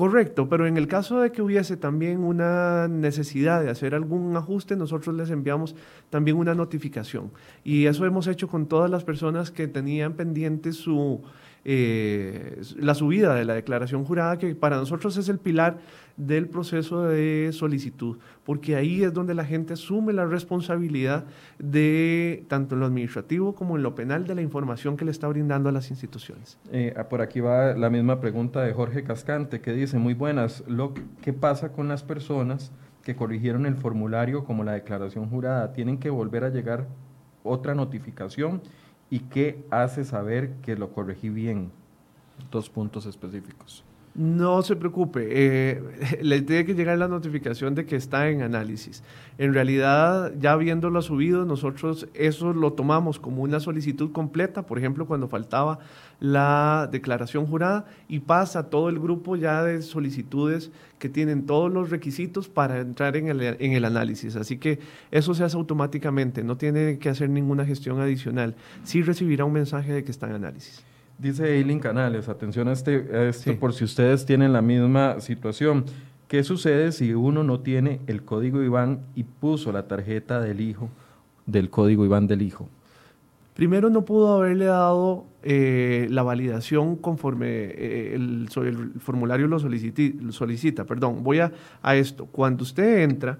[0.00, 4.74] Correcto, pero en el caso de que hubiese también una necesidad de hacer algún ajuste,
[4.74, 5.76] nosotros les enviamos
[6.08, 7.30] también una notificación.
[7.64, 11.20] Y eso hemos hecho con todas las personas que tenían pendiente su,
[11.64, 15.78] eh, la subida de la declaración jurada, que para nosotros es el pilar
[16.16, 21.24] del proceso de solicitud, porque ahí es donde la gente asume la responsabilidad
[21.58, 25.28] de, tanto en lo administrativo como en lo penal, de la información que le está
[25.28, 26.58] brindando a las instituciones.
[26.72, 30.64] Eh, ah, por aquí va la misma pregunta de Jorge Cascante, que dice, muy buenas,
[30.66, 35.98] lo, ¿qué pasa con las personas que corrigieron el formulario como la declaración jurada, ¿tienen
[35.98, 36.86] que volver a llegar
[37.42, 38.62] otra notificación?
[39.10, 41.72] ¿Y qué hace saber que lo corregí bien?
[42.52, 43.84] Dos puntos específicos.
[44.12, 45.82] No se preocupe, eh,
[46.22, 49.04] le tiene que llegar la notificación de que está en análisis.
[49.38, 55.06] En realidad, ya habiéndolo subido, nosotros eso lo tomamos como una solicitud completa, por ejemplo,
[55.06, 55.78] cuando faltaba
[56.18, 61.90] la declaración jurada y pasa todo el grupo ya de solicitudes que tienen todos los
[61.90, 64.34] requisitos para entrar en el, en el análisis.
[64.34, 64.80] Así que
[65.12, 68.56] eso se hace automáticamente, no tiene que hacer ninguna gestión adicional.
[68.82, 70.84] Sí recibirá un mensaje de que está en análisis.
[71.20, 75.84] Dice Eileen Canales, atención a, este, esto por si ustedes tienen la misma situación.
[76.28, 80.88] ¿Qué sucede si uno no tiene el código IBAN y puso la tarjeta del hijo,
[81.44, 82.70] del código IBAN del hijo?
[83.60, 88.48] Primero no pudo haberle dado eh, la validación conforme eh, el,
[89.00, 90.86] formulario lo, solicita.
[90.86, 92.24] Perdón, voy a, a esto.
[92.24, 93.38] Cuando usted entra,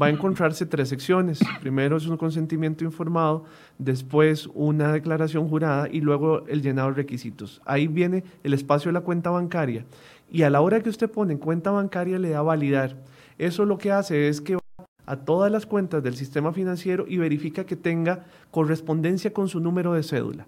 [0.00, 1.40] va a encontrarse tres secciones.
[1.60, 3.42] Primero es un consentimiento informado,
[3.76, 7.60] después una declaración jurada y luego el llenado de requisitos.
[7.64, 9.84] Ahí viene el espacio de la cuenta bancaria.
[10.30, 13.02] Y a la hora que usted pone cuenta bancaria le da validar.
[13.36, 14.58] Eso lo que hace es que
[15.06, 19.94] a todas las cuentas del sistema financiero y verifica que tenga correspondencia con su número
[19.94, 20.46] de cédula.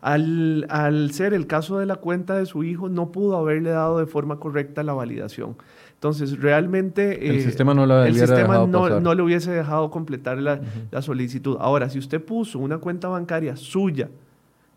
[0.00, 3.98] Al, al, ser el caso de la cuenta de su hijo, no pudo haberle dado
[3.98, 5.56] de forma correcta la validación.
[5.94, 10.60] Entonces, realmente el eh, sistema, no, el sistema no, le hubiese dejado completar la,
[11.00, 11.56] solicitud.
[11.60, 14.10] Ahora, si usted puso una cuenta bancaria suya,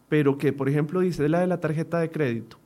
[0.08, 2.58] pero que, por ejemplo, dice la de la tarjeta de crédito,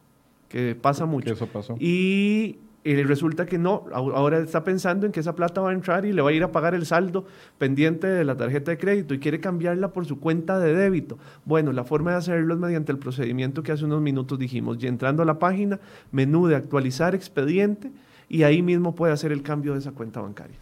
[0.49, 1.32] que pasa mucho.
[1.32, 1.78] eso pasó.
[1.80, 2.58] Y
[2.95, 6.21] resulta que no, ahora está pensando en que esa plata va a entrar y le
[6.21, 7.25] va a ir a pagar el saldo
[7.58, 11.17] pendiente de la tarjeta de crédito y quiere cambiarla por su cuenta de débito.
[11.45, 14.88] Bueno, la forma de hacerlo es mediante el procedimiento que hace unos minutos dijimos, y
[14.88, 15.80] entrando a la página,
[16.12, 17.91] menú de actualizar expediente,
[18.28, 20.56] y ahí mismo puede hacer el cambio de esa cuenta bancaria.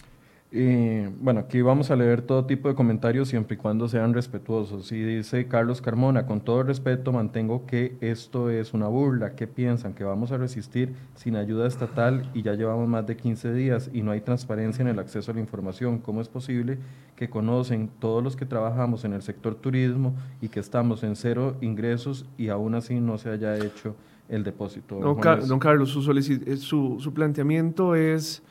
[0.51, 4.91] Bueno, aquí vamos a leer todo tipo de comentarios siempre y cuando sean respetuosos.
[4.91, 9.35] Y dice Carlos Carmona, con todo respeto mantengo que esto es una burla.
[9.35, 9.93] ¿Qué piensan?
[9.93, 14.01] ¿Que vamos a resistir sin ayuda estatal y ya llevamos más de 15 días y
[14.03, 15.99] no hay transparencia en el acceso a la información?
[15.99, 16.77] ¿Cómo es posible
[17.17, 21.57] que conocen todos los que trabajamos en el sector turismo y que estamos en cero
[21.59, 23.95] ingresos y aún así no se haya hecho
[24.29, 24.99] el depósito.
[24.99, 28.43] Don, Carlos, eh, su, su, planteamiento es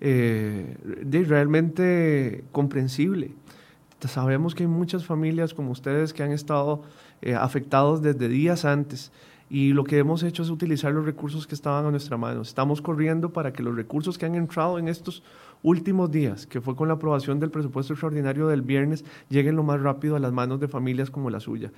[0.00, 0.76] eh,
[1.26, 3.32] realmente comprensible.
[4.00, 6.82] Sabemos que hay muchas familias como ustedes que han estado
[7.20, 9.12] eh, afectados desde días antes
[9.50, 12.40] y lo que hemos hecho es utilizar los recursos que estaban a nuestra mano.
[12.40, 15.22] Estamos corriendo para que los recursos que han entrado en estos
[15.62, 19.82] últimos días, que fue con la aprobación del presupuesto extraordinario del viernes, lleguen lo más
[19.82, 21.70] rápido a las manos de familias como la suya.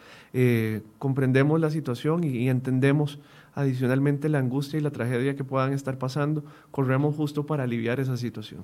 [0.98, 3.18] comprendemos la situación y entendemos
[3.54, 8.16] adicionalmente la angustia y la tragedia que puedan estar pasando, corremos justo para aliviar esa
[8.16, 8.62] situación.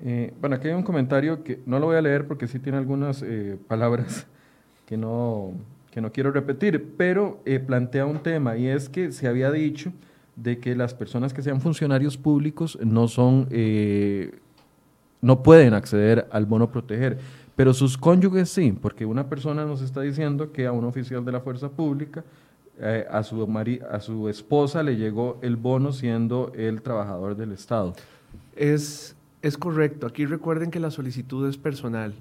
[0.00, 2.78] Eh, bueno, aquí hay un comentario que no lo voy a leer porque sí tiene
[2.78, 4.26] algunas eh, palabras
[4.86, 5.52] que no,
[5.90, 9.92] que no quiero repetir, pero eh, plantea un tema y es que se había dicho
[10.36, 13.48] de que las personas que sean funcionarios públicos no son,
[15.20, 17.18] no pueden acceder al bono proteger,
[17.56, 21.32] pero sus cónyuges sí, porque una persona nos está diciendo que a un oficial de
[21.32, 22.22] la fuerza pública
[22.80, 23.46] eh, a, su
[23.90, 27.94] a su esposa le llegó el bono siendo el trabajador del Estado.
[28.54, 30.06] Es, es correcto.
[30.06, 32.14] Aquí recuerden que la solicitud es personal.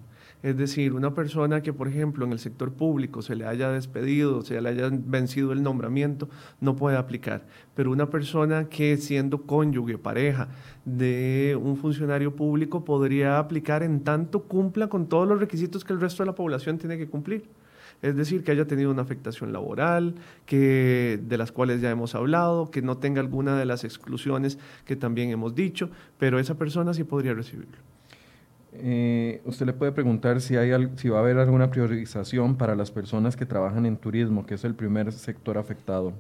[0.43, 4.43] Es decir, una persona que, por ejemplo, en el sector público se le haya despedido,
[4.43, 6.29] se le haya vencido el nombramiento,
[6.61, 7.43] no puede aplicar.
[7.75, 10.47] Pero una persona que siendo cónyuge, pareja
[10.85, 15.99] de un funcionario público podría aplicar en tanto cumpla con todos los requisitos que el
[15.99, 17.49] resto de la población tiene que cumplir
[18.01, 22.69] es decir, que haya tenido una afectación laboral, que, de las cuales ya hemos hablado,
[22.69, 27.03] que no tenga alguna de las exclusiones que también hemos dicho, pero esa persona sí
[27.03, 27.77] podría recibirlo.
[28.73, 32.91] Eh, usted le puede preguntar si, hay, si va a haber alguna priorización para las
[32.91, 36.13] personas que trabajan en turismo, que es el primer sector afectado.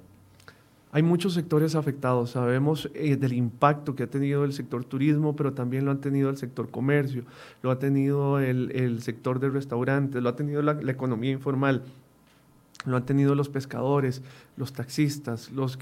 [0.97, 2.31] Hay muchos sectores afectados.
[2.31, 6.31] Sabemos eh, del impacto que ha tenido el sector turismo, pero también lo ha tenido
[6.31, 7.23] el sector comercio,
[7.61, 11.83] lo ha tenido el, sector de restaurantes, lo ha tenido la, economía informal,
[12.87, 14.23] lo han tenido los pescadores,
[14.55, 15.77] los taxistas, los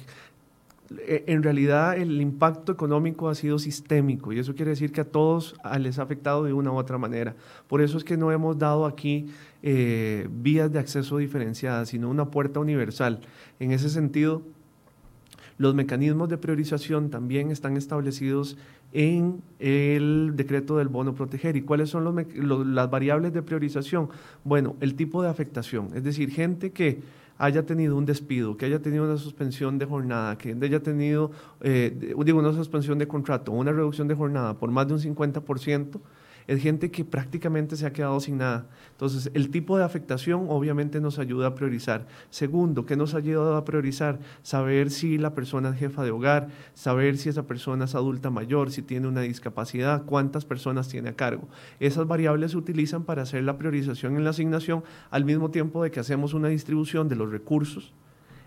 [1.07, 5.05] eh, en realidad el impacto económico ha sido sistémico y eso quiere decir que a
[5.05, 7.37] todos les ha afectado de una u otra manera.
[7.69, 9.27] Por eso es que no hemos dado aquí
[9.63, 13.21] eh, vías de acceso diferenciadas, sino una puerta universal.
[13.61, 14.41] En ese sentido,
[15.57, 18.57] Los mecanismos de priorización también están establecidos
[18.91, 21.55] en el decreto del bono proteger.
[21.55, 22.25] ¿Y cuáles son
[22.75, 24.09] las variables de priorización?
[24.43, 27.01] Bueno, el tipo de afectación, es decir, gente que
[27.37, 31.31] haya tenido un despido, que haya tenido una suspensión de jornada, que haya tenido,
[31.61, 35.99] eh, digo, una suspensión de contrato, una reducción de jornada por más de un 50%,
[36.47, 38.67] es gente que prácticamente se ha quedado sin nada.
[38.91, 42.07] Entonces, el tipo de afectación obviamente nos ayuda a priorizar.
[42.29, 44.19] Segundo, ¿qué nos ha ayudado a priorizar?
[44.43, 48.71] Saber si la persona es jefa de hogar, saber si esa persona es adulta mayor,
[48.71, 51.47] si tiene una discapacidad, cuántas personas tiene a cargo.
[51.79, 55.91] Esas variables se utilizan para hacer la priorización en la asignación al mismo tiempo de
[55.91, 57.93] que hacemos una distribución de los recursos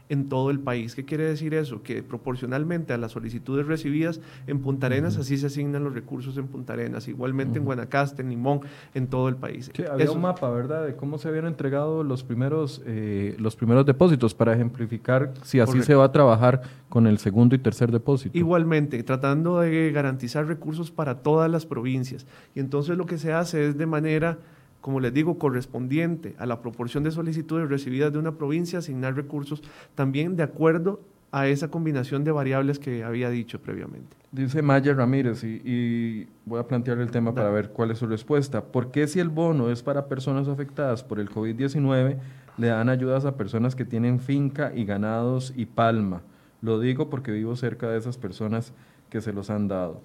[0.08, 0.94] en todo el país.
[0.94, 1.82] ¿Qué quiere decir eso?
[1.82, 6.48] Que proporcionalmente a las solicitudes recibidas en Punta Arenas, así se asignan los recursos en
[6.48, 8.60] Punta Arenas, igualmente en Guanacaste, en Limón,
[8.94, 9.70] en todo el país.
[9.90, 14.34] había un mapa, ¿verdad?, de cómo se habían entregado los primeros, eh, los primeros depósitos
[14.34, 18.36] para ejemplificar si así se va a trabajar con el segundo y tercer depósito.
[18.36, 22.26] Igualmente, tratando de garantizar recursos para todas las provincias.
[22.54, 24.38] Y entonces lo que se hace es de manera
[24.80, 29.62] como les digo, correspondiente a la proporción de solicitudes recibidas de una provincia, asignar recursos
[29.94, 31.00] también de acuerdo
[31.30, 34.16] a esa combinación de variables que había dicho previamente.
[34.32, 38.64] Dice Maya Ramírez, y, voy a plantear el tema para ver cuál es su respuesta.
[38.64, 42.16] ¿Por qué si el bono es para personas afectadas por el COVID-19,
[42.56, 46.22] le dan ayudas a personas que tienen finca y ganados y palma?
[46.62, 48.72] Lo digo porque vivo cerca de esas personas
[49.10, 50.00] que se los han dado.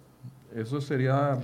[0.54, 1.40] ¿Eso sería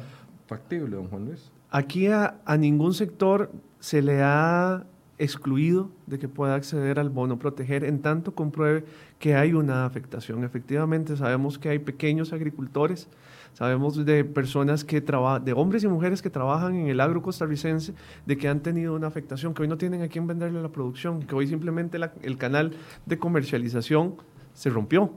[0.47, 1.51] factible, don Juan Luis?
[1.71, 4.85] Aquí a, ningún sector se le ha
[5.19, 8.85] excluido de que pueda acceder al bono proteger en tanto compruebe
[9.19, 10.43] que hay una afectación.
[10.43, 13.07] Efectivamente, sabemos que hay pequeños agricultores,
[13.53, 17.93] sabemos de personas que trabajan, de hombres y mujeres que trabajan en el agro costarricense,
[18.25, 21.21] de que han tenido una afectación, que hoy no tienen a quién venderle la producción,
[21.21, 22.71] que hoy simplemente el canal
[23.05, 24.15] de comercialización
[24.53, 25.13] se rompió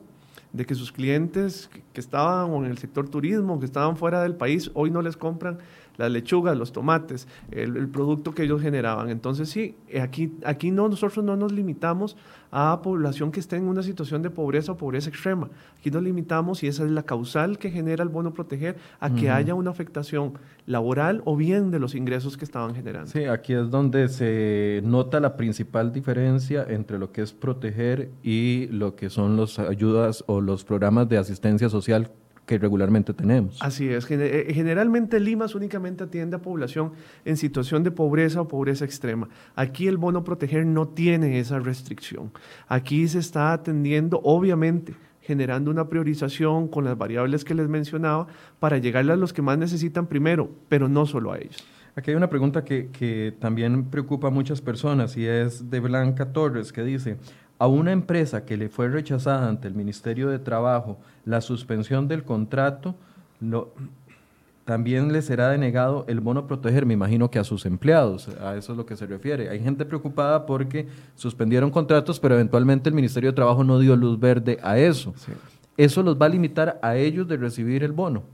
[0.53, 4.71] de que sus clientes que estaban en el sector turismo, que estaban fuera del país,
[4.75, 5.59] hoy no les compran
[5.97, 9.11] las lechugas, los tomates, el, producto que ellos generaban.
[9.11, 12.17] Entonces sí, aquí, aquí no, nosotros no nos limitamos
[12.51, 15.49] a población que esté en una situación de pobreza o pobreza extrema.
[15.79, 19.31] Aquí nos limitamos, y esa es la causal que genera el bono proteger, a que
[19.31, 20.35] haya una afectación
[20.67, 23.11] laboral o bien de los ingresos que estaban generando.
[23.11, 28.67] Sí, aquí es donde se nota la principal diferencia entre lo que es proteger y
[28.69, 32.11] lo que son las ayudas o los programas de asistencia social
[32.53, 33.57] que regularmente tenemos.
[33.63, 34.07] Así es.
[34.11, 36.93] Eh, generalmente Limas únicamente atiende a población
[37.25, 39.29] en situación de pobreza o pobreza extrema.
[39.57, 42.31] Aquí el bono proteger no tiene esa restricción.
[42.69, 48.27] Aquí se está atendiendo, obviamente, generando una priorización con las variables que les mencionaba
[48.61, 51.65] para llegarle a los que más necesitan primero, pero no solo a ellos.
[51.95, 56.33] Aquí hay una pregunta que, que también preocupa a muchas personas y es de Blanca
[56.33, 57.17] Torres que dice,
[57.63, 62.25] a una empresa que le fue rechazada ante el Ministerio de Trabajo la suspensión del
[62.25, 62.97] contrato,
[64.65, 68.73] también le será denegado el bono proteger, me imagino que a sus empleados, a eso
[68.73, 69.49] es lo que se refiere.
[69.49, 74.19] Hay gente preocupada porque suspendieron contratos, pero eventualmente el Ministerio de Trabajo no dio luz
[74.19, 75.15] verde a eso.
[75.77, 78.25] ¿Eso los va a limitar a ellos de recibir el bono?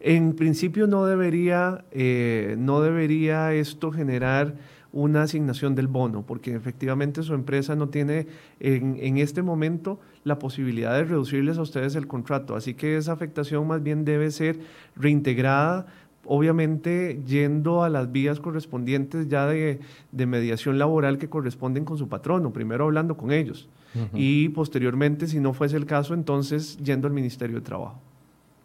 [0.00, 4.54] En principio no debería, eh, no debería esto generar
[4.92, 8.26] una asignación del bono, porque efectivamente su empresa no tiene
[8.58, 12.56] en, en, este momento la posibilidad de reducirles a ustedes el contrato.
[12.56, 14.58] Así que esa afectación más bien debe ser
[14.96, 15.86] reintegrada,
[16.24, 19.80] obviamente yendo a las vías correspondientes ya de,
[20.12, 23.68] de mediación laboral que corresponden con su patrono, primero hablando con ellos
[24.14, 28.00] y posteriormente, si no fuese el caso, entonces yendo al Ministerio de Trabajo.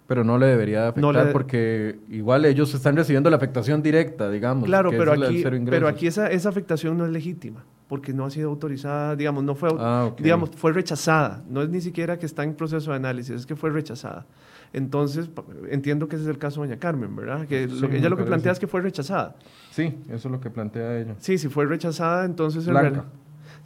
[0.08, 4.66] Pero no le debería afectar porque igual ellos están recibiendo la afectación directa, digamos.
[4.66, 8.50] Claro, pero, aquí, pero aquí esa, esa afectación no es legítima porque no ha sido
[8.50, 11.44] autorizada, digamos, no fue, ah, digamos, fue rechazada.
[11.48, 14.26] No es ni siquiera que está en proceso de análisis, es que fue rechazada.
[14.74, 15.30] Entonces,
[15.70, 17.48] entiendo que ese es el caso de doña Carmen, ¿verdad?
[17.48, 19.36] Que ella lo que plantea es que fue rechazada.
[19.72, 21.16] Sí, eso es lo que plantea ella.
[21.20, 22.66] Sí, si fue rechazada, entonces...
[22.66, 23.06] Blanca.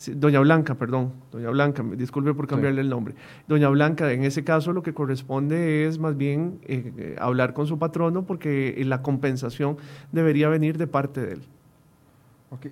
[0.07, 3.15] Doña Blanca, perdón, Doña Blanca, disculpe por cambiarle el nombre.
[3.47, 7.67] Doña Blanca, en ese caso lo que corresponde es más bien eh, eh, hablar con
[7.67, 9.77] su patrono porque la compensación
[10.11, 11.41] debería venir de parte de él.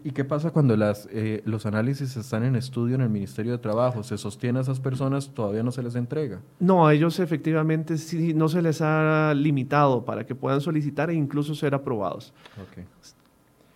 [0.04, 3.58] ¿Y qué pasa cuando las, eh, los análisis están en estudio en el Ministerio de
[3.60, 4.02] Trabajo?
[4.02, 5.30] ¿Se sostiene a esas personas?
[5.30, 6.40] ¿Todavía no se les entrega?
[6.60, 11.14] No, a ellos efectivamente sí, no se les ha limitado para que puedan solicitar e
[11.14, 12.34] incluso ser aprobados.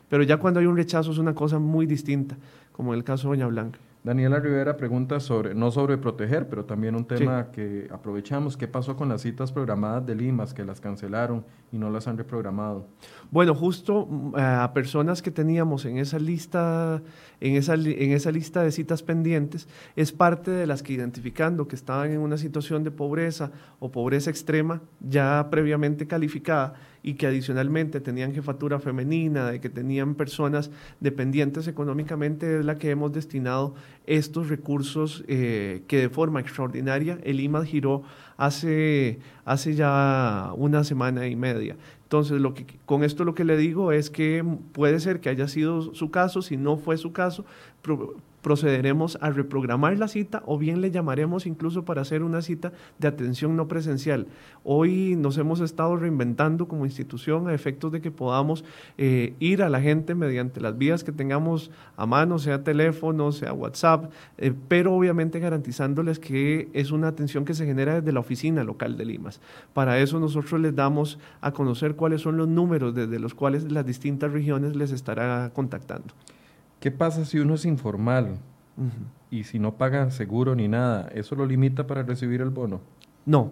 [0.09, 2.35] Pero ya cuando hay un rechazo es una cosa muy distinta
[2.82, 3.79] como el caso de Doña Blanca.
[4.03, 8.57] Daniela Rivera pregunta sobre, no sobre proteger, pero también un tema que aprovechamos.
[8.57, 12.17] ¿Qué pasó con las citas programadas de Limas que las cancelaron y no las han
[12.17, 12.88] reprogramado?
[13.32, 17.01] Bueno, justo mm, a personas que teníamos en esa lista,
[17.39, 21.77] en esa, en esa lista de citas pendientes, es parte de las que identificando que
[21.77, 26.73] estaban en una situación de pobreza o pobreza extrema ya previamente calificada
[27.03, 30.69] y que adicionalmente tenían jefatura femenina, de que tenían personas
[30.99, 33.75] dependientes económicamente, es la que hemos destinado
[34.05, 38.03] estos recursos eh, que de forma extraordinaria el IMAD giró
[38.38, 41.77] hace, hace ya una semana y media.
[42.12, 44.43] Entonces, lo que, con esto lo que le digo es que
[44.74, 47.45] puede ser que haya sido su caso, si no fue su caso,
[48.41, 53.07] procederemos a reprogramar la cita o bien le llamaremos incluso para hacer una cita de
[53.07, 54.27] atención no presencial.
[54.63, 58.63] Hoy nos hemos estado reinventando como institución a efectos de que podamos
[58.97, 63.53] eh, ir a la gente mediante las vías que tengamos a mano, sea teléfono, sea
[63.53, 68.63] WhatsApp, eh, pero obviamente garantizándoles que es una atención que se genera desde la oficina
[68.63, 69.41] local de Limas.
[69.73, 73.85] Para eso nosotros les damos a conocer cuáles son los números desde los cuales las
[73.85, 76.13] distintas regiones les estará contactando.
[76.82, 78.39] ¿Qué pasa si uno es informal
[79.29, 81.09] y si no paga seguro ni nada?
[81.13, 82.82] ¿Eso lo limita para recibir el bono?
[83.23, 83.51] No,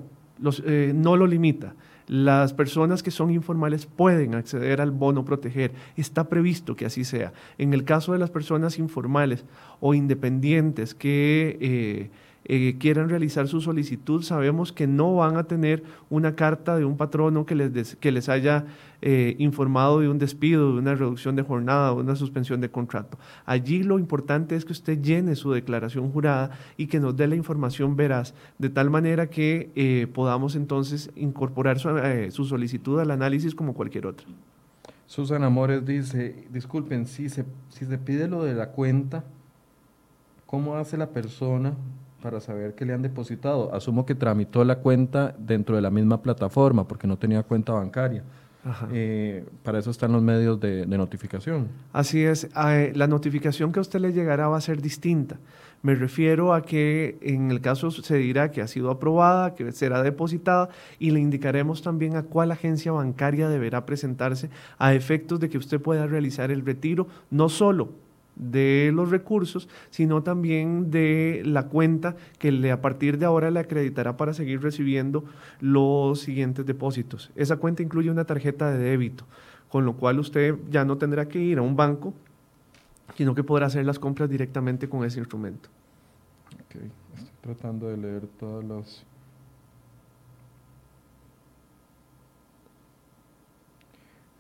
[0.66, 1.76] eh, no lo limita.
[2.08, 5.74] Las personas que son informales pueden acceder al bono proteger.
[5.96, 7.32] Está previsto que así sea.
[7.60, 9.46] En el caso de las personas informales
[9.80, 11.58] o independientes que...
[11.62, 12.10] Eh,
[12.46, 16.98] eh, quieran realizar su solicitud, sabemos que no van a tener una carta de un
[16.98, 18.66] patrono que les, que les haya
[19.02, 23.20] eh, informado de un despido, de una reducción de jornada, de una suspensión de contrato.
[23.46, 27.36] Allí lo importante es que usted llene su declaración jurada y que nos dé la
[27.36, 31.90] información veraz, de tal manera que eh, podamos entonces incorporar su,
[32.32, 34.26] su solicitud al análisis como cualquier otra.
[35.06, 39.24] Susana Amores dice, disculpen, si se, si se pide lo de la cuenta,
[40.46, 41.74] ¿cómo hace la persona
[42.22, 43.74] para saber que le han depositado.
[43.74, 48.24] Asumo que tramitó la cuenta dentro de la misma plataforma porque no tenía cuenta bancaria.
[48.92, 51.70] Eh, para eso están los medios de, notificación.
[51.94, 55.40] Así es, eh, la notificación que a usted le llegará va a ser distinta.
[55.82, 60.04] Me refiero a que en el caso se dirá que ha sido aprobada, que será
[60.04, 60.68] depositada
[61.00, 65.80] y le indicaremos también a cuál agencia bancaria deberá presentarse a efectos de que usted
[65.80, 67.90] pueda realizar el retiro, no solo
[68.40, 73.60] de los recursos, sino también de la cuenta que le, a partir de ahora le
[73.60, 75.26] acreditará para seguir recibiendo
[75.60, 77.32] los siguientes depósitos.
[77.36, 79.26] Esa cuenta incluye una tarjeta de débito,
[79.68, 82.14] con lo cual usted ya no tendrá que ir a un banco,
[83.16, 85.70] sino que podrá hacer las compras directamente con ese instrumento.
[86.60, 86.90] estoy
[87.42, 89.06] tratando de leer todas las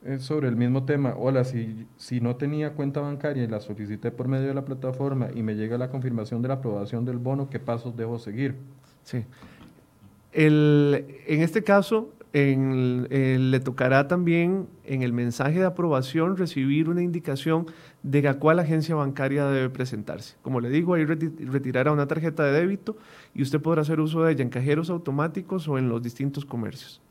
[0.03, 1.13] Es sobre el mismo tema.
[1.17, 5.27] Hola, si, si no tenía cuenta bancaria y la solicité por medio de la plataforma
[5.35, 8.55] y me llega la confirmación de la aprobación del bono, ¿qué pasos debo seguir?
[9.03, 9.25] Sí.
[10.31, 13.07] El, en este caso, en,
[13.51, 17.65] le tocará también en el mensaje de aprobación recibir una indicación
[18.01, 20.35] de a cuál agencia bancaria debe presentarse.
[20.41, 22.95] Como le digo, ahí retirará una tarjeta de débito
[23.33, 27.01] y usted podrá hacer uso de ella en cajeros automáticos o en los distintos comercios.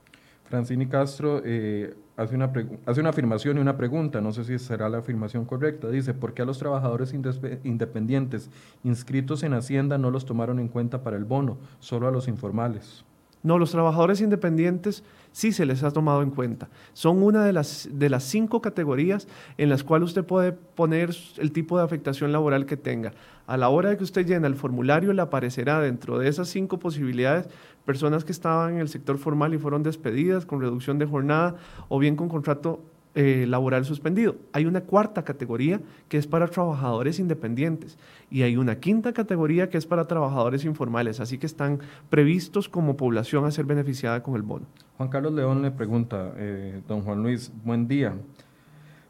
[0.48, 2.52] Francini Castro eh, hace, una
[2.84, 5.88] hace una afirmación y una pregunta, no sé si será la afirmación correcta.
[5.88, 8.50] Dice, ¿por qué a los trabajadores independientes
[8.82, 13.04] inscritos en Hacienda no los tomaron en cuenta para el bono, solo a los informales?
[13.42, 16.68] No, los trabajadores independientes sí se les ha tomado en cuenta.
[16.92, 21.52] Son una de las, de las cinco categorías en las cuales usted puede poner el
[21.52, 23.12] tipo de afectación laboral que tenga.
[23.46, 26.78] A la hora de que usted llena el formulario, le aparecerá dentro de esas cinco
[26.78, 27.48] posibilidades
[27.84, 31.56] personas que estaban en el sector formal y fueron despedidas con reducción de jornada
[31.88, 32.82] o bien con contrato
[33.20, 34.36] eh, laboral suspendido.
[34.52, 37.98] Hay una cuarta categoría que es para trabajadores independientes
[38.30, 42.96] y hay una quinta categoría que es para trabajadores informales, así que están previstos como
[42.96, 44.66] población a ser beneficiada con el bono.
[44.98, 48.14] Juan Carlos León le pregunta, eh, don Juan Luis, buen día.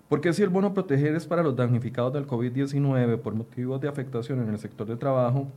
[0.08, 3.88] ¿Por qué si el bono proteger es para los damnificados del COVID-19 por motivos de
[3.88, 5.48] afectación en el sector de trabajo,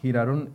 [0.00, 0.50] giraron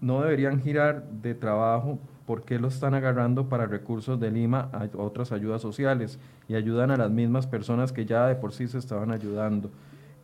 [0.00, 5.32] no deberían girar de trabajo porque lo están agarrando para recursos de Lima a otras
[5.32, 6.18] ayudas sociales
[6.48, 9.70] y ayudan a las mismas personas que ya de por sí se estaban ayudando.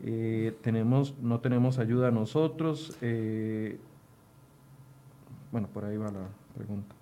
[0.01, 2.97] Eh, tenemos, no tenemos ayuda nosotros.
[3.01, 3.79] Eh,
[5.51, 6.95] bueno, por ahí va la pregunta.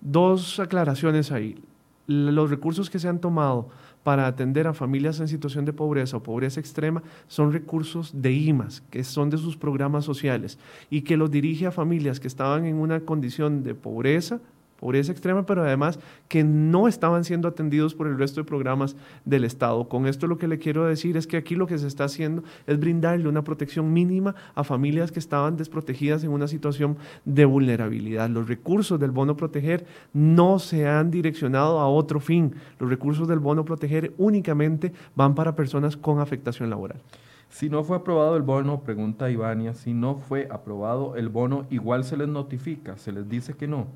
[0.00, 1.62] Dos aclaraciones ahí.
[2.06, 3.68] Los recursos que se han tomado
[4.08, 8.80] para atender a familias en situación de pobreza o pobreza extrema son recursos de IMAS,
[8.88, 12.76] que son de sus programas sociales, y que los dirige a familias que estaban en
[12.76, 14.40] una condición de pobreza
[14.78, 15.98] pobreza extrema, pero además
[16.28, 19.88] que no estaban siendo atendidos por el resto de programas del Estado.
[19.88, 22.44] Con esto lo que le quiero decir es que aquí lo que se está haciendo
[22.66, 28.30] es brindarle una protección mínima a familias que estaban desprotegidas en una situación de vulnerabilidad.
[28.30, 32.54] Los recursos del bono proteger no se han direccionado a otro fin.
[32.78, 37.00] Los recursos del bono proteger únicamente van para personas con afectación laboral.
[37.48, 42.04] Si no fue aprobado el bono, pregunta Ivania, si no fue aprobado el bono, igual
[42.04, 43.86] se les notifica, se les dice que no.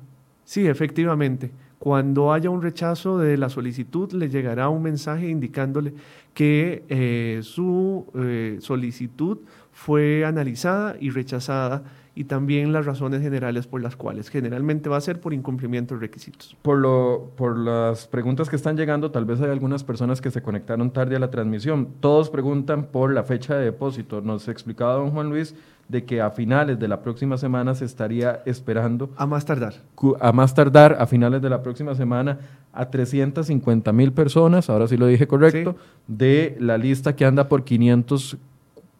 [0.43, 1.51] Sí, efectivamente.
[1.79, 5.93] Cuando haya un rechazo de la solicitud, le llegará un mensaje indicándole
[6.33, 9.39] que eh, su eh, solicitud
[9.71, 11.83] fue analizada y rechazada
[12.15, 14.29] y también las razones generales por las cuales.
[14.29, 16.55] Generalmente va a ser por incumplimiento de requisitos.
[16.61, 20.41] Por, lo, por las preguntas que están llegando, tal vez hay algunas personas que se
[20.41, 21.89] conectaron tarde a la transmisión.
[21.99, 24.21] Todos preguntan por la fecha de depósito.
[24.21, 25.55] Nos explicaba don Juan Luis
[25.87, 29.11] de que a finales de la próxima semana se estaría esperando.
[29.17, 29.75] A más tardar.
[30.19, 32.39] A más tardar, a finales de la próxima semana,
[32.71, 35.75] a 350 mil personas, ahora sí lo dije correcto,
[36.07, 38.37] de la lista que anda por 500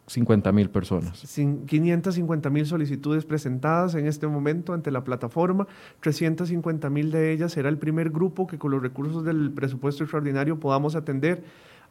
[0.05, 1.21] 50 mil personas.
[1.65, 5.67] 550 mil solicitudes presentadas en este momento ante la plataforma.
[6.01, 10.59] 350 mil de ellas será el primer grupo que con los recursos del presupuesto extraordinario
[10.59, 11.43] podamos atender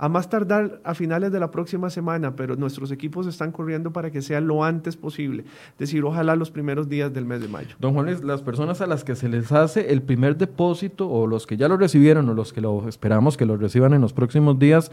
[0.03, 4.11] a más tardar a finales de la próxima semana, pero nuestros equipos están corriendo para
[4.11, 7.77] que sea lo antes posible, es decir, ojalá los primeros días del mes de mayo.
[7.79, 11.47] Don Juan, las personas a las que se les hace el primer depósito o los
[11.47, 14.59] que ya lo recibieron o los que lo esperamos que lo reciban en los próximos
[14.59, 14.91] días,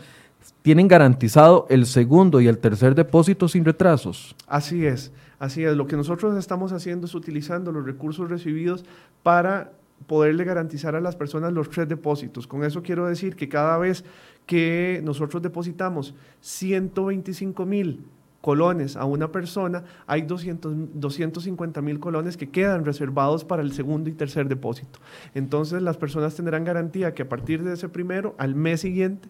[0.61, 4.35] tienen garantizado el segundo y el tercer depósito sin retrasos.
[4.45, 5.75] Así es, así es.
[5.75, 8.85] Lo que nosotros estamos haciendo es utilizando los recursos recibidos
[9.23, 9.71] para
[10.07, 12.47] poderle garantizar a las personas los tres depósitos.
[12.47, 14.03] Con eso quiero decir que cada vez
[14.49, 18.03] que nosotros depositamos 125 mil
[18.41, 24.09] colones a una persona, hay 200, 250 mil colones que quedan reservados para el segundo
[24.09, 24.97] y tercer depósito.
[25.35, 29.29] Entonces las personas tendrán garantía que a partir de ese primero, al mes siguiente,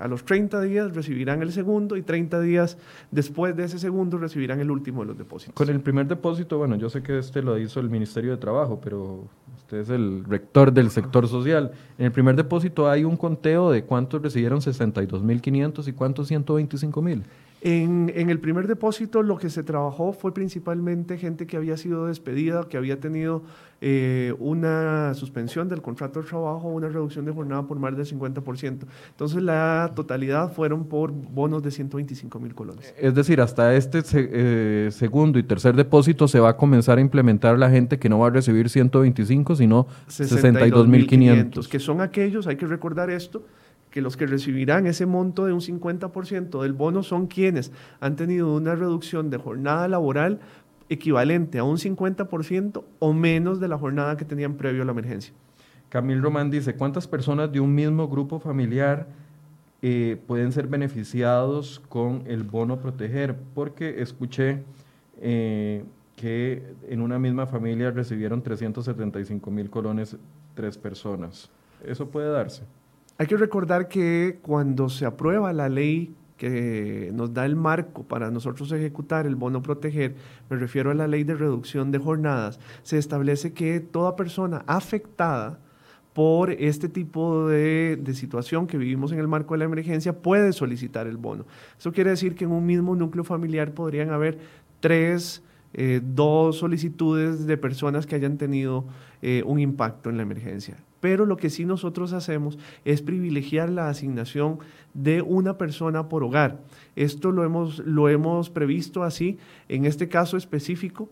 [0.00, 2.76] a los 30 días recibirán el segundo y 30 días
[3.12, 5.54] después de ese segundo recibirán el último de los depósitos.
[5.54, 8.80] Con el primer depósito, bueno, yo sé que este lo hizo el Ministerio de Trabajo,
[8.82, 9.28] pero
[9.70, 11.70] usted es el rector del sector social.
[11.96, 17.22] En el primer depósito hay un conteo de cuántos recibieron 62.500 y cuántos 125.000.
[17.62, 22.06] En, en, el primer depósito lo que se trabajó fue principalmente gente que había sido
[22.06, 23.42] despedida, que había tenido
[23.82, 28.80] eh, una suspensión del contrato de trabajo, una reducción de jornada por más del 50%.
[29.08, 32.94] Entonces la totalidad fueron por bonos de 125 mil colones.
[32.98, 37.58] Es decir, hasta este eh, segundo y tercer depósito se va a comenzar a implementar
[37.58, 41.66] la gente que no va a recibir 125, sino 62 mil 500.
[41.66, 43.44] Que son aquellos, hay que recordar esto,
[43.90, 48.54] que los que recibirán ese monto de un 50% del bono son quienes han tenido
[48.54, 50.40] una reducción de jornada laboral
[50.88, 55.32] equivalente a un 50% o menos de la jornada que tenían previo a la emergencia.
[55.88, 59.08] Camil Román dice, ¿cuántas personas de un mismo grupo familiar
[59.82, 63.36] eh, pueden ser beneficiados con el bono proteger?
[63.54, 64.62] Porque escuché
[65.20, 65.84] eh,
[66.16, 70.16] que en una misma familia recibieron 375 mil colones
[70.54, 71.50] tres personas.
[71.84, 72.62] ¿Eso puede darse?
[73.20, 78.30] Hay que recordar que cuando se aprueba la ley que nos da el marco para
[78.30, 80.14] nosotros ejecutar el bono proteger,
[80.48, 85.60] me refiero a la ley de reducción de jornadas, se establece que toda persona afectada
[86.14, 91.06] por este tipo de, situación que vivimos en el marco de la emergencia puede solicitar
[91.06, 91.44] el bono.
[91.78, 94.38] Eso quiere decir que en un mismo núcleo familiar podrían haber
[94.80, 95.42] tres,
[95.74, 98.86] eh, dos solicitudes de personas que hayan tenido
[99.20, 100.78] eh, un impacto en la emergencia.
[101.00, 104.58] Pero lo que sí nosotros hacemos es privilegiar la asignación
[104.94, 106.60] de una persona por hogar.
[106.96, 109.38] Esto lo hemos, lo hemos previsto así.
[109.68, 111.08] En este caso específico,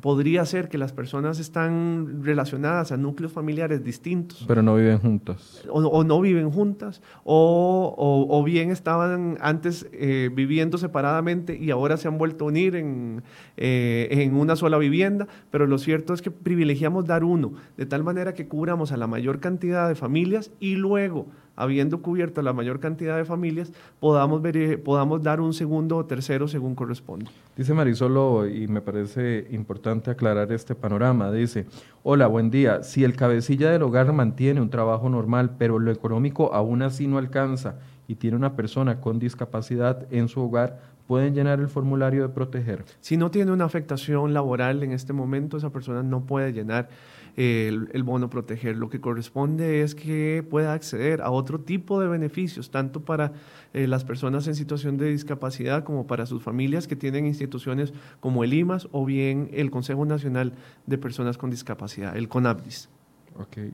[0.00, 4.44] podría ser que las personas están relacionadas a núcleos familiares distintos.
[4.46, 5.64] Pero no viven juntas.
[5.68, 12.18] O, no viven juntas, o, bien estaban antes eh, viviendo separadamente y ahora se han
[12.18, 13.22] vuelto a unir en,
[13.56, 18.02] eh, en una sola vivienda, pero lo cierto es que privilegiamos dar uno, de tal
[18.02, 21.26] manera que cubramos a la mayor cantidad de familias y luego
[21.56, 26.04] habiendo cubierto la mayor cantidad de familias, podamos, ver, eh, podamos dar un segundo o
[26.06, 27.26] tercero según corresponde.
[27.56, 31.66] Dice Marisolo, y me parece importante aclarar este panorama, dice,
[32.02, 36.52] hola, buen día, si el cabecilla del hogar mantiene un trabajo normal, pero lo económico
[36.52, 37.76] aún así no alcanza
[38.08, 42.84] y tiene una persona con discapacidad en su hogar, pueden llenar el formulario de proteger.
[43.00, 46.88] Si no tiene una afectación laboral en este momento, esa persona no puede llenar
[47.36, 48.76] el, bono proteger.
[48.76, 53.32] Lo que corresponde es que pueda acceder a otro tipo de beneficios, tanto para
[53.72, 58.44] eh, las personas en situación de discapacidad como para sus familias que tienen instituciones como
[58.44, 60.54] el IMAS o bien el Consejo Nacional
[60.86, 62.88] de Personas con Discapacidad, el CONAPDIS.
[63.36, 63.72] Okay.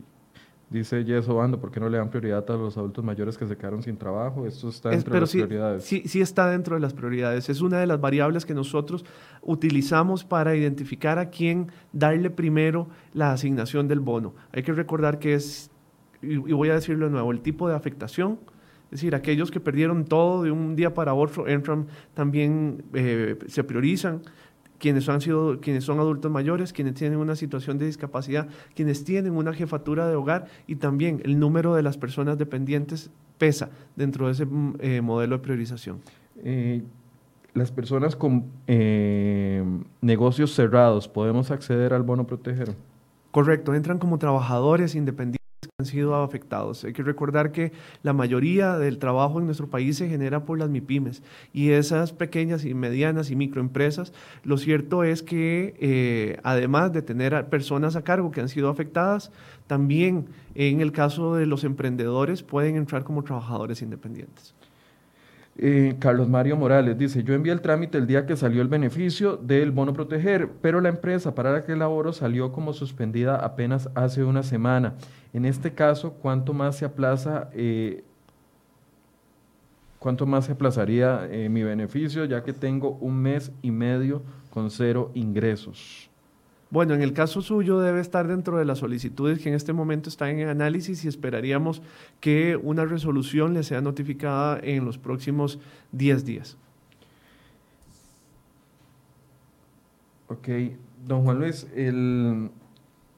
[0.71, 3.57] Dice Yeso Bando, ¿por qué no le dan prioridad a los adultos mayores que se
[3.57, 4.47] quedaron sin trabajo?
[4.47, 5.85] Esto está dentro de las prioridades.
[5.85, 7.49] Sí, sí está dentro de las prioridades.
[7.49, 9.05] Es una de las variables que nosotros
[9.43, 14.33] utilizamos para identificar a quién darle primero la asignación del bono.
[14.53, 15.73] Hay que recordar que es,
[16.23, 18.39] y voy a decirlo de nuevo, el tipo de afectación,
[18.93, 23.65] es decir, aquellos que perdieron todo de un día para otro, entran, también eh, se
[23.65, 24.23] priorizan
[24.81, 29.37] quienes, han sido, quienes son adultos mayores, quienes tienen una situación de discapacidad, quienes tienen
[29.37, 34.33] una jefatura de hogar y también el número de las personas dependientes pesa dentro de
[34.33, 36.01] ese mm, eh, modelo de priorización.
[36.43, 36.83] Eh,
[37.55, 39.63] las personas con eh,
[40.01, 42.75] negocios cerrados, ¿podemos acceder al bono proteger?
[43.31, 45.40] Correcto, entran como trabajadores independientes
[45.81, 46.85] han sido afectados.
[46.85, 47.73] Hay que recordar que
[48.03, 51.23] la mayoría del trabajo en nuestro país se genera por las MIPIMES
[51.53, 54.13] y esas pequeñas y medianas y microempresas,
[54.45, 59.33] lo cierto es que eh, además de tener personas a cargo que han sido afectadas,
[59.67, 64.55] también en el caso de los emprendedores pueden entrar como trabajadores independientes.
[65.63, 69.37] Eh, Carlos Mario Morales dice, yo envié el trámite el día que salió el beneficio
[69.37, 74.25] del bono proteger, pero la empresa para la que laboro salió como suspendida apenas hace
[74.25, 74.95] una semana.
[75.35, 77.51] En este caso, ¿cuánto más se aplaza?
[77.53, 78.03] Eh,
[79.99, 84.71] ¿Cuánto más se aplazaría eh, mi beneficio ya que tengo un mes y medio con
[84.71, 86.10] cero ingresos?
[86.71, 90.09] Bueno, en el caso suyo debe estar dentro de las solicitudes que en este momento
[90.09, 91.83] están en análisis y esperaríamos
[92.21, 95.59] que una resolución le sea notificada en los próximos
[95.91, 96.57] 10 días.
[100.29, 100.49] Ok,
[101.05, 101.67] don Juan Luis,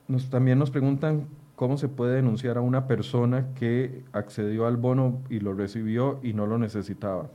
[0.08, 5.20] nos, también nos preguntan cómo se puede denunciar a una persona que accedió al bono
[5.28, 7.30] y lo recibió y no lo necesitaba.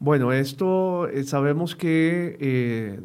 [0.00, 3.00] Bueno, esto eh, sabemos que eh,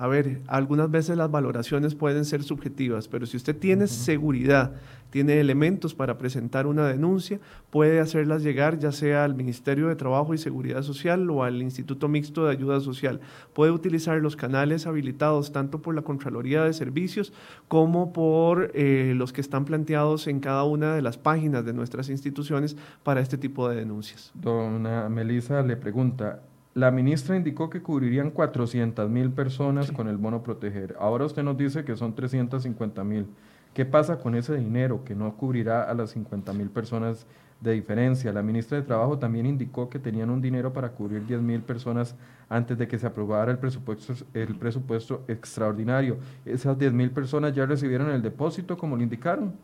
[0.00, 4.72] a ver, algunas veces las valoraciones pueden ser subjetivas, pero si usted tiene seguridad,
[5.10, 7.38] tiene elementos para presentar una denuncia,
[7.68, 12.08] puede hacerlas llegar ya sea al Ministerio de Trabajo y Seguridad Social o al Instituto
[12.08, 13.20] Mixto de Ayuda Social.
[13.52, 17.34] Puede utilizar los canales habilitados tanto por la Contraloría de Servicios
[17.68, 22.08] como por eh, los que están planteados en cada una de las páginas de nuestras
[22.08, 24.32] instituciones para este tipo de denuncias.
[24.32, 26.40] Dona Melisa le pregunta,
[26.74, 30.96] la ministra indicó que cubrirían 400 mil personas con el bono proteger.
[31.00, 33.26] Ahora usted nos dice que son 350 mil.
[33.74, 37.26] ¿Qué pasa con ese dinero que no cubrirá a las 50 mil personas
[37.60, 38.32] de diferencia?
[38.32, 42.14] La ministra de Trabajo también indicó que tenían un dinero para cubrir 10 mil personas
[42.48, 46.18] antes de que se aprobara el presupuesto, el presupuesto extraordinario.
[46.44, 49.54] ¿Esas 10 mil personas ya recibieron el depósito como le indicaron?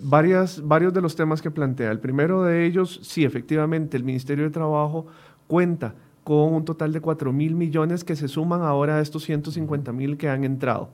[0.00, 1.90] Varias, varios de los temas que plantea.
[1.90, 5.06] El primero de ellos, sí, efectivamente, el Ministerio de Trabajo
[5.48, 5.94] cuenta
[6.28, 10.18] con un total de 4 mil millones que se suman ahora a estos 150 mil
[10.18, 10.90] que han entrado.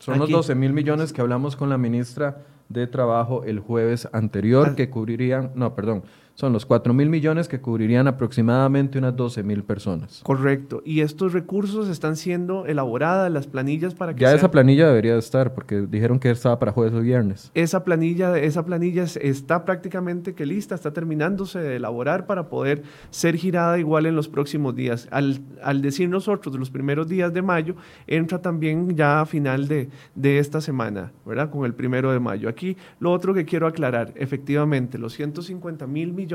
[0.00, 2.38] Son los 12 mil millones que hablamos con la ministra
[2.68, 6.02] de Trabajo el jueves anterior, que cubrirían, no, perdón,
[6.38, 10.20] son los 4 mil millones que cubrirían aproximadamente unas 12 mil personas.
[10.22, 10.82] Correcto.
[10.84, 14.20] Y estos recursos están siendo elaboradas, las planillas para que...
[14.20, 17.50] Ya esa planilla debería estar, porque dijeron que estaba para jueves o viernes.
[17.54, 23.34] Esa planilla, esa planilla está prácticamente que lista, está terminándose de elaborar para poder ser
[23.34, 25.08] girada igual en los próximos días.
[25.10, 27.74] Al, al decir nosotros los primeros días de mayo,
[28.06, 31.50] entra también ya a final de, de esta semana, ¿verdad?
[31.50, 32.48] Con el primero de mayo.
[32.48, 36.27] Aquí lo otro que quiero aclarar, efectivamente, los 150 mil millones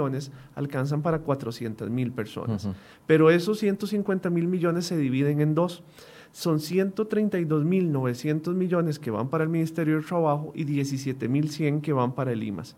[0.55, 2.67] alcanzan para 400 mil personas.
[3.05, 5.83] Pero esos 150 mil millones se dividen en dos.
[6.31, 11.49] Son 132 mil 900 millones que van para el Ministerio del Trabajo y 17 mil
[11.49, 12.75] 100 que van para el IMAS.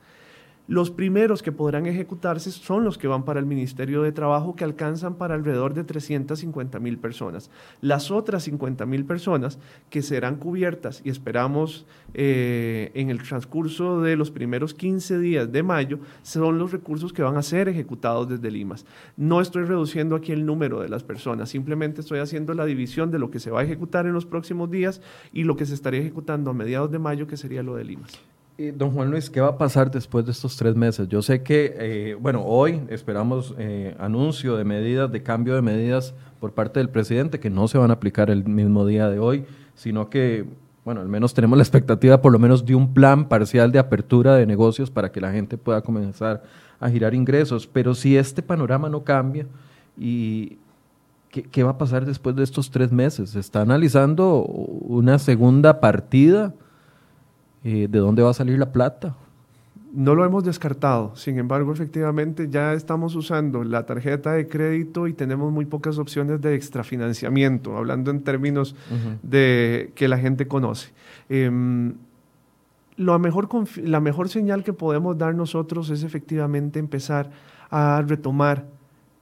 [0.67, 4.63] Los primeros que podrán ejecutarse son los que van para el Ministerio de Trabajo, que
[4.63, 7.51] alcanzan para alrededor de 350 mil personas.
[7.81, 9.59] Las otras 50 mil personas
[9.91, 11.85] que serán cubiertas y esperamos
[12.15, 17.21] eh, en el transcurso de los primeros 15 días de mayo son los recursos que
[17.21, 18.87] van a ser ejecutados desde Limas.
[19.17, 23.19] No estoy reduciendo aquí el número de las personas, simplemente estoy haciendo la división de
[23.19, 24.99] lo que se va a ejecutar en los próximos días
[25.31, 28.19] y lo que se estaría ejecutando a mediados de mayo, que sería lo de Limas
[28.57, 31.07] don Juan Luis, ¿qué va a pasar después de estos tres meses?
[31.07, 36.13] Yo sé que, eh, bueno, hoy esperamos eh, anuncio de medidas, de cambio de medidas
[36.39, 39.45] por parte del presidente, que no se van a aplicar el mismo día de hoy,
[39.75, 40.45] sino que
[40.85, 44.35] bueno, al menos tenemos la expectativa por lo menos de un plan parcial de apertura
[44.35, 46.43] de negocios para que la gente pueda comenzar
[46.79, 47.65] a girar ingresos.
[47.65, 49.47] Pero si este panorama no cambia,
[49.97, 50.59] ¿y
[51.29, 53.31] qué, va a pasar después de estos tres meses?
[53.31, 56.53] ¿Se está analizando una segunda partida?
[57.65, 59.15] Eh, ¿De dónde va a salir la plata?
[59.91, 65.13] No lo hemos descartado, sin embargo, efectivamente ya estamos usando la tarjeta de crédito y
[65.13, 68.75] tenemos muy pocas opciones de extrafinanciamiento, hablando en términos
[69.23, 70.91] de que la gente conoce.
[72.97, 77.31] Lo mejor, la mejor señal que podemos dar nosotros es efectivamente empezar
[77.69, 78.67] a retomar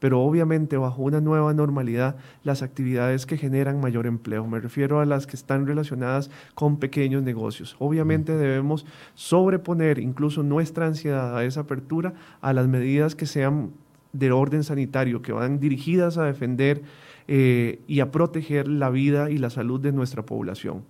[0.04, 4.46] pero obviamente bajo una nueva normalidad las actividades que generan mayor empleo.
[4.46, 7.78] Me refiero a las que están relacionadas con pequeños negocios.
[7.80, 8.86] Obviamente debemos
[9.16, 13.72] sobreponer incluso nuestra ansiedad a esa apertura a las medidas que sean
[14.12, 16.82] de orden sanitario, que van dirigidas a defender
[17.30, 20.84] eh, y a proteger la vida y la salud de nuestra población.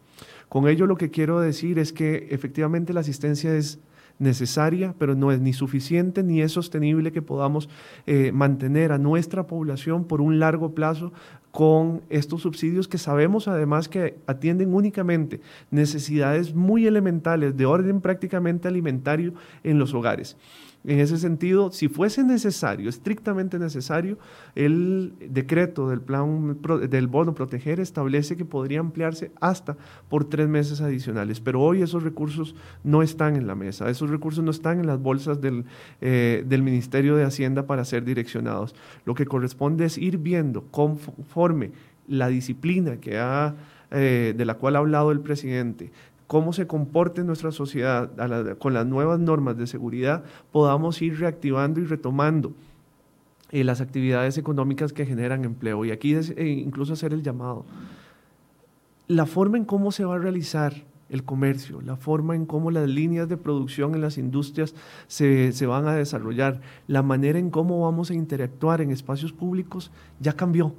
[0.49, 3.79] Con ello lo que quiero decir es que efectivamente la asistencia es
[4.19, 7.69] necesaria, pero no es ni suficiente ni es sostenible que podamos
[8.05, 11.11] eh, mantener a nuestra población por un largo plazo
[11.51, 15.39] con estos subsidios que sabemos además que atienden únicamente
[15.69, 19.33] necesidades muy elementales de orden prácticamente alimentario
[19.63, 20.35] en los hogares.
[20.85, 24.17] En ese sentido, si fuese necesario, estrictamente necesario,
[24.53, 26.59] el decreto del plan
[26.89, 29.77] del bono proteger establece que podría ampliarse hasta
[30.09, 31.39] por tres meses adicionales.
[31.39, 32.53] Pero hoy esos recursos
[32.83, 35.63] no están en la mesa, esos recursos no están en las bolsas del,
[36.01, 38.75] eh, del Ministerio de Hacienda para ser direccionados.
[39.05, 41.71] Lo que corresponde es ir viendo conforme
[42.07, 43.55] la disciplina que ha,
[43.91, 45.91] eh, de la cual ha hablado el presidente,
[46.27, 48.09] cómo se comporte nuestra sociedad
[48.57, 52.53] con las nuevas normas de seguridad, podamos ir reactivando y retomando
[53.51, 55.85] eh, las actividades económicas que generan empleo.
[55.85, 57.65] Y aquí eh, incluso hacer el llamado.
[59.07, 60.73] La forma en cómo se va a realizar
[61.09, 64.73] el comercio, la forma en cómo las líneas de producción en las industrias
[65.05, 69.91] se, se, van a desarrollar, la manera en cómo vamos a interactuar en espacios públicos
[70.19, 70.73] ya cambió.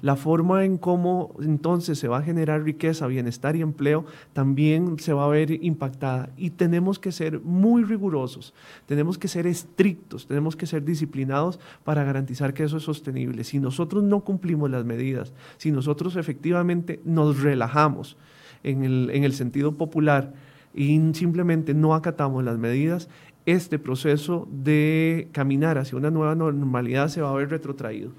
[0.00, 5.12] La forma en cómo entonces se va a generar riqueza, bienestar y empleo también se
[5.12, 6.30] va a ver impactada.
[6.36, 8.54] Y tenemos que ser muy rigurosos,
[8.86, 13.42] tenemos que ser estrictos, tenemos que ser disciplinados para garantizar que eso es sostenible.
[13.42, 18.16] Si nosotros no cumplimos las medidas, si nosotros efectivamente nos relajamos
[18.62, 20.32] en el, en el sentido popular
[20.74, 23.08] y simplemente no acatamos las medidas,
[23.46, 28.12] este proceso de caminar hacia una nueva normalidad se va a ver retrotraído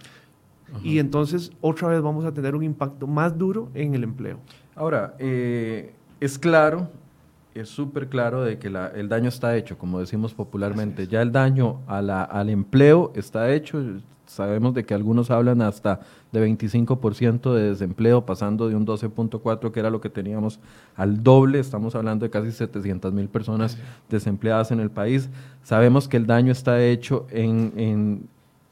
[0.83, 4.39] y entonces otra vez vamos a tener un impacto más duro en el empleo.
[4.75, 6.89] Ahora, eh, es claro,
[7.53, 11.07] es súper claro de que el daño está hecho, como decimos popularmente.
[11.07, 13.81] Ya el daño al empleo está hecho.
[14.25, 16.01] Sabemos de que algunos hablan hasta
[16.31, 20.59] de 25% de desempleo, pasando de un 12.4 que era lo que teníamos
[20.95, 21.59] al doble.
[21.59, 23.77] Estamos hablando de casi 700 mil personas
[24.09, 25.29] desempleadas en el país.
[25.63, 28.27] Sabemos que el daño está hecho en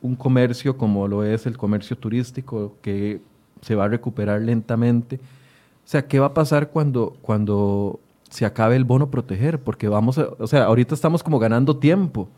[0.05, 3.21] un comercio como lo es el comercio turístico, que
[3.61, 5.15] se va a recuperar lentamente.
[5.15, 7.99] O sea, ¿qué va a pasar cuando, cuando
[8.29, 9.59] se acabe el bono proteger?
[9.59, 12.29] Porque vamos a, o sea, ahorita estamos como ganando tiempo.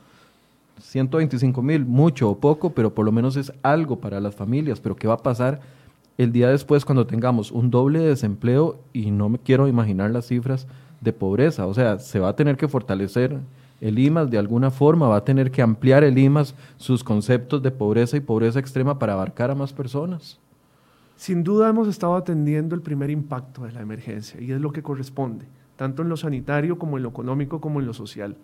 [0.81, 4.79] 125 mil, mucho o poco, pero por lo menos es algo para las familias.
[4.79, 5.59] Pero ¿qué va a pasar
[6.17, 10.27] el día después cuando tengamos un doble de desempleo y no me quiero imaginar las
[10.27, 10.67] cifras
[11.01, 11.67] de pobreza?
[11.67, 13.39] O sea, se va a tener que fortalecer
[13.81, 17.71] el IMAS de alguna forma va a tener que ampliar el IMAS sus conceptos de
[17.71, 20.39] pobreza y pobreza extrema para abarcar a más personas.
[21.15, 24.83] Sin duda hemos estado atendiendo el primer impacto de la emergencia y es lo que
[24.83, 28.37] corresponde, tanto en lo sanitario como en lo económico como en lo social.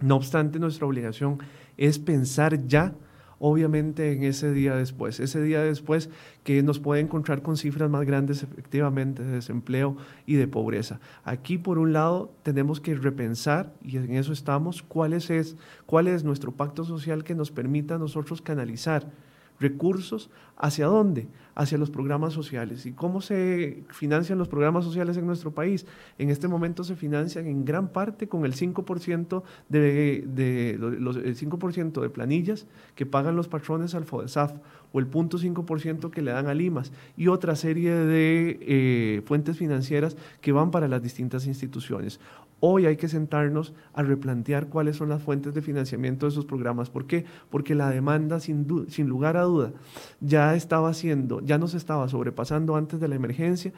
[0.00, 1.38] No obstante, nuestra obligación
[1.76, 2.94] es pensar ya
[3.40, 6.10] obviamente en ese día después, ese día después
[6.44, 11.00] que nos puede encontrar con cifras más grandes efectivamente de desempleo y de pobreza.
[11.24, 16.22] Aquí, por un lado, tenemos que repensar, y en eso estamos, cuál es, cuál es
[16.22, 19.10] nuestro pacto social que nos permita a nosotros canalizar
[19.58, 21.28] recursos hacia dónde?
[21.60, 22.86] Hacia los programas sociales.
[22.86, 25.84] ¿Y cómo se financian los programas sociales en nuestro país?
[26.16, 31.58] En este momento se financian en gran parte con el 5% de, los, el 5
[32.00, 34.54] de planillas que pagan los patrones al FODESAF
[34.92, 40.16] o el 0.5% que le dan a Limas y otra serie de eh, fuentes financieras
[40.40, 42.20] que van para las distintas instituciones.
[42.62, 46.90] Hoy hay que sentarnos a replantear cuáles son las fuentes de financiamiento de esos programas.
[46.90, 47.24] ¿Por qué?
[47.48, 49.72] Porque la demanda, sin, sin lugar a duda,
[50.20, 53.72] ya estaba haciendo, ya nos estaba sobrepasando antes de la emergencia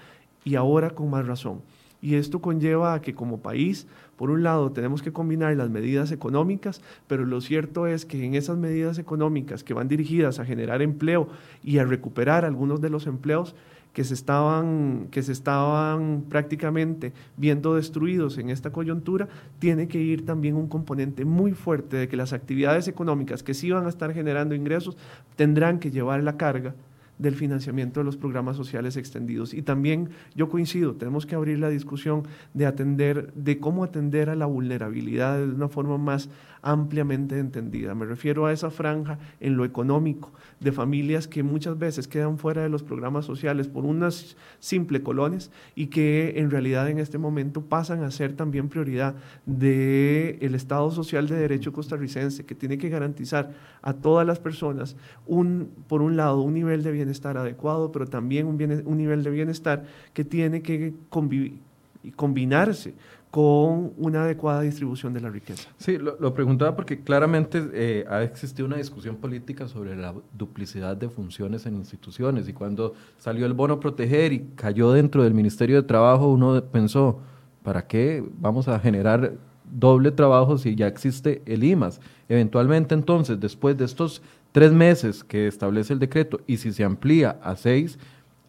[0.44, 1.62] y ahora con más razón.
[2.02, 6.12] Y esto conlleva a que como país, por un lado, tenemos que combinar las medidas
[6.12, 10.82] económicas, pero lo cierto es que en esas medidas económicas que van dirigidas a generar
[10.82, 11.28] empleo
[11.64, 13.54] y a recuperar algunos de los empleos,
[13.94, 19.28] que se estaban, que se estaban prácticamente viendo destruidos en esta coyuntura,
[19.60, 23.70] tiene que ir también un componente muy fuerte de que las actividades económicas que sí
[23.70, 24.98] van a estar generando ingresos
[25.36, 26.74] tendrán que llevar la carga
[27.22, 29.54] del financiamiento de los programas sociales extendidos.
[29.54, 34.34] Y también yo coincido, tenemos que abrir la discusión de atender, de cómo atender a
[34.34, 36.28] la vulnerabilidad de una forma más
[36.62, 37.94] ampliamente entendida.
[37.94, 42.62] Me refiero a esa franja en lo económico de familias que muchas veces quedan fuera
[42.62, 47.62] de los programas sociales por unas simple colones y que en realidad en este momento
[47.62, 52.88] pasan a ser también prioridad del el Estado Social de Derecho costarricense, que tiene que
[52.88, 53.52] garantizar
[53.82, 54.96] a todas las personas,
[55.26, 59.30] un, por un lado, un nivel de bienestar adecuado, pero también un, un nivel de
[59.30, 61.58] bienestar que tiene que convivir
[62.04, 62.94] y combinarse
[63.32, 65.70] con una adecuada distribución de la riqueza.
[65.78, 71.08] Sí, lo, preguntaba porque claramente eh, ha existido una discusión política sobre la duplicidad de
[71.08, 75.82] funciones en instituciones y cuando salió el bono proteger y cayó dentro del Ministerio de
[75.88, 77.20] Trabajo, uno pensó,
[77.62, 79.32] ¿para qué vamos a generar
[79.64, 82.02] doble trabajo si ya existe el IMAS?
[82.28, 84.20] Eventualmente entonces, después de estos
[84.52, 87.98] tres meses que establece el decreto y si se amplía a seis,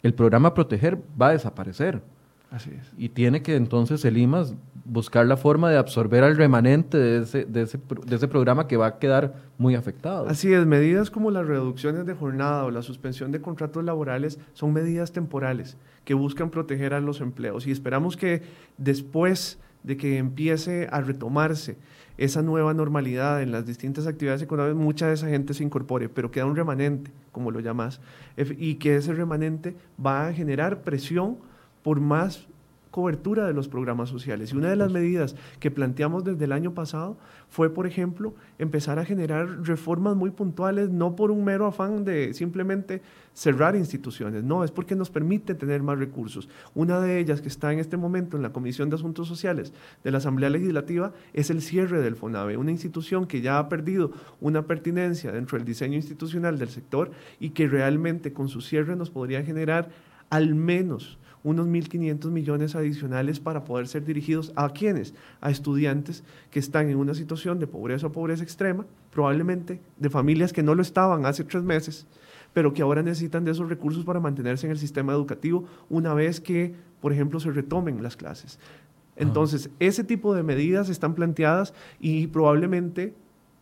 [0.02, 2.02] el programa Proteger va a desaparecer.
[2.54, 2.92] Así es.
[2.96, 7.44] Y tiene que entonces el IMAS buscar la forma de absorber al remanente de ese,
[7.46, 10.28] de ese, programa que va a quedar muy afectado.
[10.28, 14.72] Así es, medidas como las reducciones de jornada o la suspensión de contratos laborales son
[14.72, 18.42] medidas temporales que buscan proteger a los empleos y esperamos que
[18.78, 21.76] después de que empiece a retomarse
[22.16, 26.30] esa nueva normalidad en las distintas actividades económicas, mucha de esa gente se incorpore, pero
[26.30, 28.00] queda un remanente, como lo llamas,
[28.36, 29.74] y que ese remanente
[30.04, 31.38] va a generar presión
[31.84, 32.48] por más
[32.94, 34.52] cobertura de los programas sociales.
[34.52, 37.16] Y una de las medidas que planteamos desde el año pasado
[37.48, 42.32] fue, por ejemplo, empezar a generar reformas muy puntuales, no por un mero afán de
[42.34, 46.48] simplemente cerrar instituciones, no, es porque nos permite tener más recursos.
[46.72, 49.72] Una de ellas que está en este momento en la Comisión de Asuntos Sociales
[50.04, 54.12] de la Asamblea Legislativa es el cierre del FONAVE, una institución que ya ha perdido
[54.40, 57.10] una pertinencia dentro del diseño institucional del sector
[57.40, 59.90] y que realmente con su cierre nos podría generar
[60.30, 66.58] al menos unos 1.500 millones adicionales para poder ser dirigidos a quienes, a estudiantes que
[66.58, 70.82] están en una situación de pobreza o pobreza extrema, probablemente de familias que no lo
[70.82, 72.06] estaban hace tres meses,
[72.54, 76.40] pero que ahora necesitan de esos recursos para mantenerse en el sistema educativo una vez
[76.40, 78.58] que, por ejemplo, se retomen las clases.
[79.16, 83.14] Entonces, ese tipo de medidas están planteadas y probablemente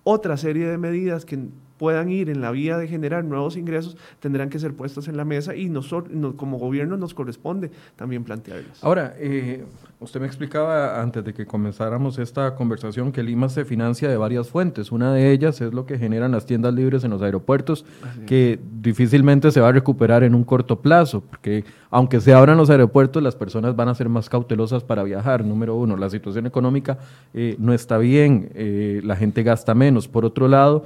[0.05, 1.39] otra serie de medidas que
[1.83, 5.25] puedan ir en la vía de generar nuevos ingresos tendrán que ser puestas en la
[5.25, 8.85] mesa y nosotros como gobierno nos corresponde también plantearlas.
[8.85, 9.65] Ahora, eh,
[9.99, 14.49] usted me explicaba antes de que comenzáramos esta conversación que Lima se financia de varias
[14.49, 14.93] fuentes.
[14.93, 17.85] Una de ellas es lo que generan las tiendas libres en los aeropuertos,
[18.29, 22.71] que difícilmente se va a recuperar en un corto plazo, porque aunque se abran los
[22.71, 25.45] aeropuertos, las personas van a ser más cautelosas para viajar.
[25.45, 26.99] Número uno, la situación económica
[27.35, 30.09] eh, no está bien, eh, la gente gasta menos.
[30.09, 30.85] Por otro lado,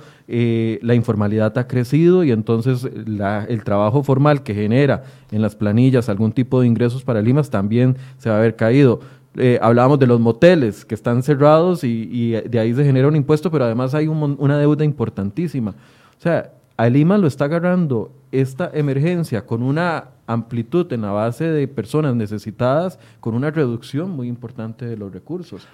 [0.87, 6.30] la informalidad ha crecido y entonces el trabajo formal que genera en las planillas algún
[6.30, 9.01] tipo de ingresos para Limas también se va a haber caído.
[9.34, 13.51] Eh, hablábamos de los moteles que están cerrados y, de ahí se genera un impuesto,
[13.51, 15.72] pero además hay una deuda importantísima.
[15.72, 21.51] O sea, a Lima lo está agarrando esta emergencia con una amplitud en la base
[21.51, 25.66] de personas necesitadas, con una reducción muy importante de los recursos.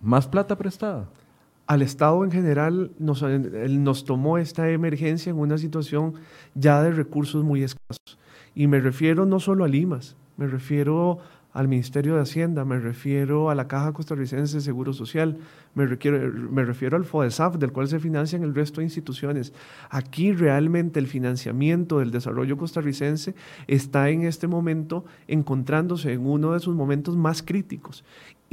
[0.00, 1.06] Más plata prestada
[1.66, 6.14] al Estado en general nos, nos tomó esta emergencia en una situación
[6.54, 8.18] ya de recursos muy escasos.
[8.54, 11.18] Y me refiero no solo a Limas, me refiero
[11.54, 15.38] al Ministerio de Hacienda, me refiero a la Caja Costarricense de Seguro Social,
[15.74, 19.52] me, me refiero al FODESAF, del cual se financian el resto de instituciones.
[19.88, 23.36] Aquí realmente el financiamiento del desarrollo costarricense
[23.68, 28.04] está en este momento encontrándose en uno de sus momentos más críticos.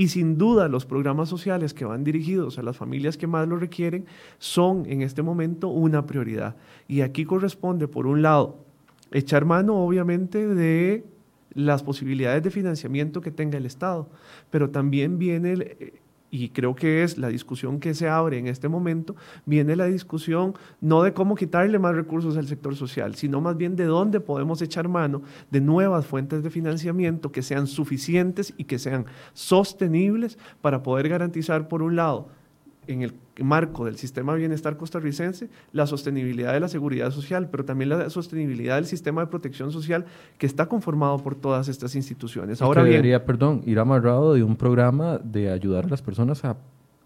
[0.02, 3.58] Y sin duda los programas sociales que van dirigidos a las familias que más lo
[3.58, 4.08] requieren
[4.40, 6.56] son en este momento una prioridad.
[6.88, 8.66] Y aquí corresponde, por un lado,
[9.12, 11.06] echar mano obviamente de
[11.54, 14.10] las posibilidades de financiamiento que tenga el Estado,
[14.50, 15.94] pero también viene
[16.32, 19.16] y creo que es la discusión que se abre en este momento,
[19.46, 23.76] viene la discusión no de cómo quitarle más recursos al sector social, sino más bien
[23.76, 25.22] de dónde podemos echar mano
[25.52, 31.68] de nuevas fuentes de financiamiento que sean suficientes y que sean sostenibles para poder garantizar,
[31.68, 32.30] por un lado,
[32.88, 37.66] en el marco del sistema de bienestar costarricense la sostenibilidad de la seguridad social, pero
[37.66, 40.06] también la sostenibilidad del sistema de protección social
[40.38, 42.62] que está conformado por todas estas instituciones.
[42.62, 46.58] Ahora bien, debería, perdón, ir amarrado de un programa de ayudar a las personas a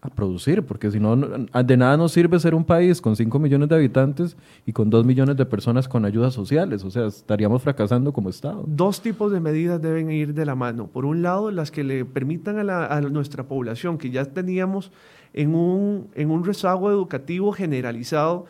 [0.02, 3.68] a producir, porque si no, de nada nos sirve ser un país con 5 millones
[3.68, 8.12] de habitantes y con 2 millones de personas con ayudas sociales, o sea, estaríamos fracasando
[8.12, 8.64] como Estado.
[8.66, 10.86] Dos tipos de medidas deben ir de la mano.
[10.86, 14.92] Por un lado, las que le permitan a, nuestra población, que ya teníamos
[15.36, 18.46] en un, en un rezago educativo generalizado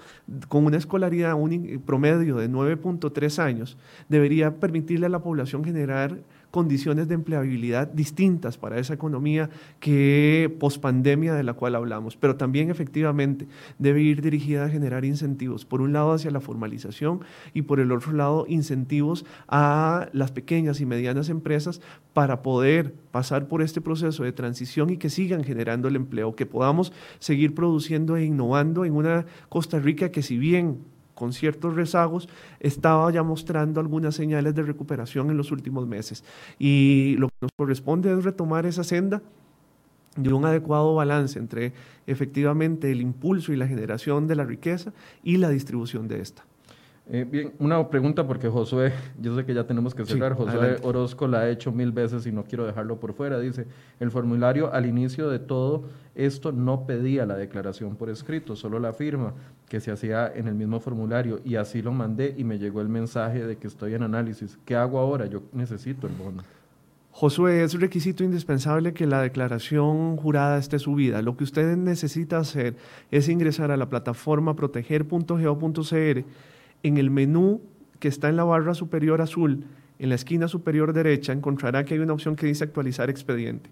[0.49, 3.77] con una escolaridad un promedio de 9.3 años,
[4.09, 6.19] debería permitirle a la población generar
[6.51, 12.71] condiciones de empleabilidad distintas para esa economía que pospandemia de la cual hablamos, pero también
[12.71, 13.47] efectivamente
[13.79, 17.21] debe ir dirigida a generar incentivos, por un lado hacia la formalización
[17.55, 21.81] y por el otro lado incentivos a las pequeñas y medianas empresas
[22.13, 26.47] para poder pasar por este proceso de transición y que sigan generando el empleo, que
[26.47, 30.79] podamos seguir produciendo e innovando en una Costa Rica que si bien
[31.17, 32.29] con ciertos rezagos,
[32.61, 36.23] estaba ya mostrando algunas señales de recuperación en los últimos meses.
[36.59, 39.23] Y lo que nos corresponde es retomar esa senda
[40.17, 41.73] de un adecuado balance entre
[42.07, 44.93] efectivamente el impulso y la generación de la riqueza
[45.25, 46.45] y la distribución de esta.
[47.09, 51.29] Eh, bien, una pregunta porque Josué, yo sé que ya tenemos que cerrar, Josué Orozco
[51.29, 53.67] la ha hecho mil veces y no quiero dejarlo por fuera, dice,
[54.01, 55.85] el formulario al inicio de todo
[56.17, 59.35] esto no pedía la declaración por escrito, solo la firma
[59.69, 62.89] que se hacía en el mismo formulario y así lo mandé y me llegó el
[62.89, 64.59] mensaje de que estoy en análisis.
[64.65, 65.27] ¿Qué hago ahora?
[65.27, 66.43] Yo necesito el bono.
[67.13, 71.23] Josué, es requisito indispensable que la declaración jurada esté subida.
[71.23, 72.77] Lo que usted necesita hacer
[73.11, 76.25] es ingresar a la plataforma proteger.go.cr
[76.87, 77.61] en el menú
[77.99, 79.65] que está en la barra superior azul,
[79.99, 83.71] en la esquina superior derecha, encontrará que hay una opción que dice actualizar expediente.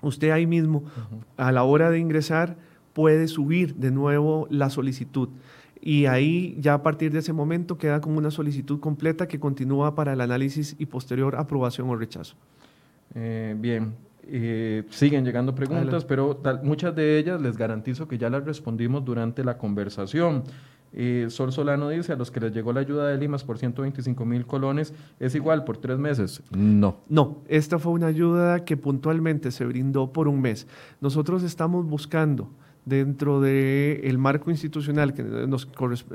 [0.00, 0.84] Usted ahí mismo,
[1.36, 2.56] a la hora de ingresar,
[2.92, 5.28] puede subir de nuevo la solicitud.
[5.80, 9.94] Y ahí ya a partir de ese momento queda como una solicitud completa que continúa
[9.94, 12.36] para el análisis y posterior aprobación o rechazo.
[13.14, 13.94] Eh, bien,
[14.24, 19.44] eh, siguen llegando preguntas, pero muchas de ellas les garantizo que ya las respondimos durante
[19.44, 20.44] la conversación.
[21.28, 24.46] Sol Solano dice, a los que les llegó la ayuda de Limas por 125 mil
[24.46, 26.42] colones, ¿es igual por tres meses?
[26.50, 26.98] No.
[27.08, 30.66] No, esta fue una ayuda que puntualmente se brindó por un mes.
[31.00, 32.48] Nosotros estamos buscando
[32.88, 35.66] dentro del marco institucional que, nos,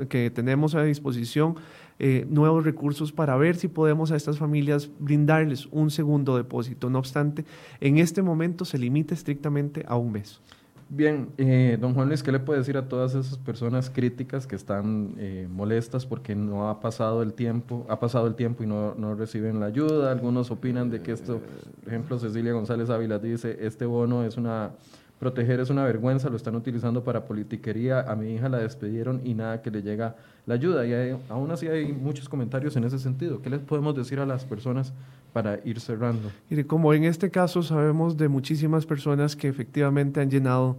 [0.08, 1.54] que tenemos a disposición
[2.00, 6.90] eh, nuevos recursos para ver si podemos a estas familias brindarles un segundo depósito.
[6.90, 7.44] No obstante,
[7.80, 10.40] en este momento se limita estrictamente a un mes.
[10.88, 14.54] Bien, eh, don Juan Luis, ¿qué le puede decir a todas esas personas críticas que
[14.54, 18.94] están eh, molestas porque no ha pasado el tiempo, ha pasado el tiempo y no,
[18.94, 20.12] no, reciben la ayuda?
[20.12, 21.40] Algunos opinan de que esto,
[21.82, 24.72] por ejemplo, Cecilia González Ávila dice, este bono es una
[25.18, 28.00] Proteger es una vergüenza, lo están utilizando para politiquería.
[28.00, 30.16] A mi hija la despidieron y nada que le llega
[30.46, 30.86] la ayuda.
[30.86, 33.40] Y aún así hay muchos comentarios en ese sentido.
[33.40, 34.92] ¿Qué les podemos decir a las personas
[35.32, 36.30] para ir cerrando?
[36.50, 40.76] Mire, como en este caso sabemos de muchísimas personas que efectivamente han llenado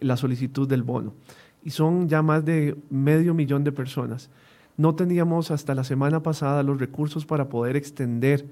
[0.00, 1.14] la solicitud del bono
[1.62, 4.30] y son ya más de medio millón de personas.
[4.76, 8.44] No teníamos hasta la semana pasada los recursos para poder extender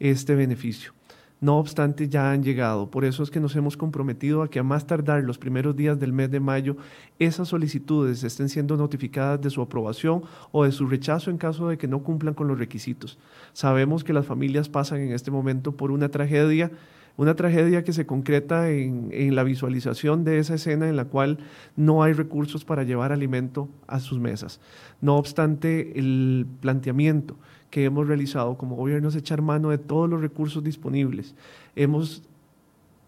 [0.00, 0.92] este beneficio.
[1.40, 2.90] No obstante, ya han llegado.
[2.90, 5.98] Por eso es que nos hemos comprometido a que a más tardar los primeros días
[5.98, 6.76] del mes de mayo,
[7.20, 11.78] esas solicitudes estén siendo notificadas de su aprobación o de su rechazo en caso de
[11.78, 13.18] que no cumplan con los requisitos.
[13.52, 16.72] Sabemos que las familias pasan en este momento por una tragedia,
[17.18, 21.38] una tragedia que se concreta en, la visualización de esa escena en la cual
[21.74, 24.60] no hay recursos para llevar alimento a sus mesas.
[25.00, 27.36] No obstante, el planteamiento
[27.70, 31.34] que hemos realizado como gobierno es echar mano de todos los recursos disponibles.
[31.74, 32.22] Hemos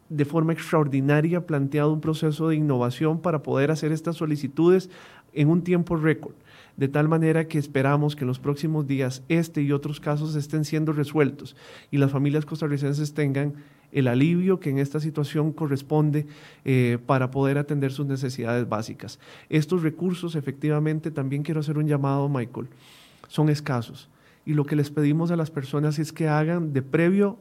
[0.08, 4.90] de forma extraordinaria planteado un proceso de innovación para poder hacer estas solicitudes
[5.32, 6.34] en un tiempo récord,
[6.76, 10.64] de tal manera que esperamos que en los próximos días este y otros casos estén
[10.64, 11.54] siendo resueltos
[11.92, 13.54] y las familias costarricenses tengan
[13.92, 16.26] el alivio que en esta situación corresponde
[16.64, 19.18] eh, para poder atender sus necesidades básicas.
[19.48, 22.68] Estos recursos, efectivamente, también quiero hacer un llamado, Michael,
[23.28, 24.08] son escasos
[24.44, 27.38] y lo que les pedimos a las personas es que hagan de previo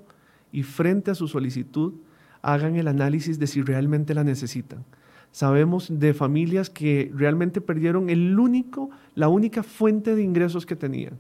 [0.51, 1.93] y frente a su solicitud,
[2.41, 4.85] hagan el análisis de si realmente la necesitan.
[5.31, 11.17] Sabemos de familias que realmente perdieron el único, la única fuente de ingresos que tenían.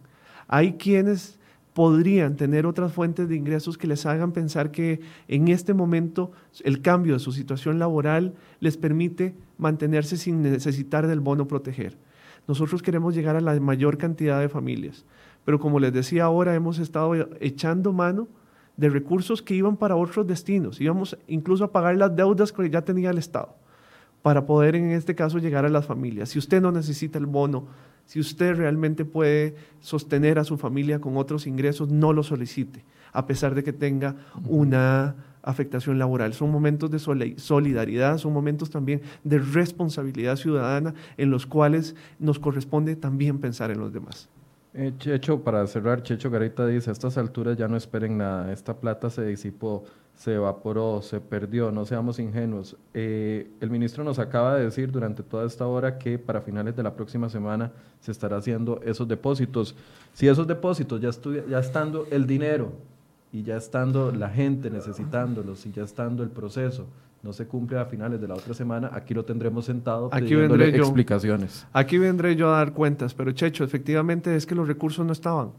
[0.47, 1.38] Hay quienes
[1.79, 4.99] podrían tener otras fuentes de ingresos que les hagan pensar que
[5.29, 6.33] en este momento
[6.65, 11.97] el cambio de su situación laboral les permite mantenerse sin necesitar del bono proteger.
[12.49, 15.05] Nosotros queremos llegar a la mayor cantidad de familias.
[15.45, 18.27] Pero como les decía ahora, hemos estado echando mano
[18.75, 20.81] de recursos que iban para otros destinos.
[20.81, 23.55] Íbamos incluso a pagar las deudas que ya tenía el Estado.
[24.21, 26.27] para poder en este caso llegar a las familias.
[26.27, 27.67] Si usted no necesita el bono,
[28.09, 32.83] si usted realmente puede sostener a su familia con otros ingresos, no lo solicite,
[33.13, 34.15] a pesar de que tenga
[34.47, 36.33] una afectación laboral.
[36.33, 36.97] Son momentos de
[37.37, 43.79] solidaridad, son momentos también de responsabilidad ciudadana en los cuales nos corresponde también pensar en
[43.79, 44.27] los demás.
[44.73, 48.79] Eh, Checho, para cerrar, Checho Garita dice, a estas alturas ya no esperen nada, esta
[48.79, 49.83] plata se disipó,
[50.19, 52.75] se evaporó, se perdió, no seamos ingenuos.
[52.93, 56.83] Eh, el ministro nos acaba de decir durante toda esta hora que para finales de
[56.83, 57.71] la próxima semana
[58.01, 59.77] se estará haciendo esos depósitos.
[60.11, 61.11] Si esos depósitos ya,
[61.49, 62.73] ya estando el dinero
[63.31, 66.85] y ya estando la gente necesitándolos y ya estando el proceso
[67.23, 70.71] no se cumple a finales de la otra semana, aquí lo tendremos sentado aquí vendré
[70.71, 71.65] yo, explicaciones.
[71.71, 75.51] Aquí vendré yo a dar cuentas, pero Checho, efectivamente es que los recursos no estaban.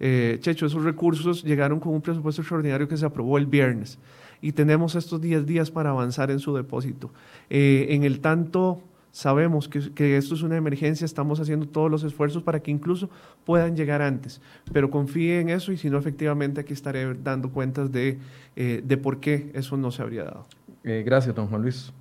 [0.00, 3.98] Eh, Checho, esos recursos llegaron con un presupuesto extraordinario que se aprobó el viernes
[4.40, 7.12] y tenemos estos 10 días para avanzar en su depósito.
[7.50, 8.82] Eh, en el tanto
[9.12, 13.10] Sabemos que, esto es una emergencia, estamos haciendo todos los esfuerzos para que incluso
[13.44, 14.40] puedan llegar antes,
[14.72, 18.18] pero confíe en eso y si no, efectivamente aquí estaré dando cuentas de,
[18.54, 20.46] eh, de por qué eso no se habría dado.
[20.84, 21.92] Gracias, don Juan Luis.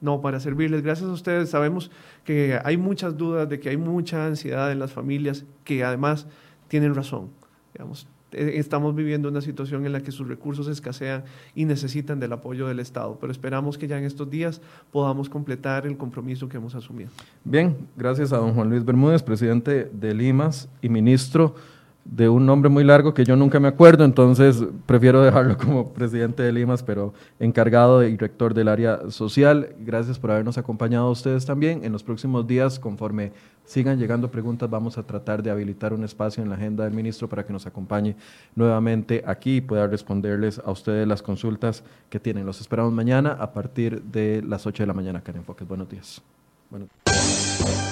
[0.00, 0.82] No, para servirles.
[0.82, 1.50] Gracias a ustedes.
[1.50, 1.90] Sabemos
[2.24, 6.26] que hay muchas dudas, de que hay mucha ansiedad en las familias, que además
[6.68, 7.30] tienen razón.
[8.32, 11.24] Eh, estamos viviendo una situación en la que sus recursos escasean
[11.54, 14.60] y necesitan del apoyo del Estado, pero esperamos que ya en estos días
[14.90, 17.10] podamos completar el compromiso que hemos asumido.
[17.44, 21.54] Bien, gracias a don Juan Luis Bermúdez, presidente de Limas y ministro
[22.10, 26.42] de un nombre muy largo que yo nunca me acuerdo, entonces prefiero dejarlo como presidente
[26.42, 29.74] de Limas, pero encargado y rector del área social.
[29.80, 31.84] Gracias por habernos acompañado a ustedes también.
[31.84, 33.32] En los próximos días, conforme
[33.64, 37.28] sigan llegando preguntas, vamos a tratar de habilitar un espacio en la agenda del ministro
[37.28, 38.16] para que nos acompañe
[38.54, 42.46] nuevamente aquí y pueda responderles a ustedes las consultas que tienen.
[42.46, 45.66] Los esperamos mañana a partir de las 8 de la mañana acá en Enfoques.
[45.66, 46.22] Buenos días.
[46.70, 47.85] Buenos días.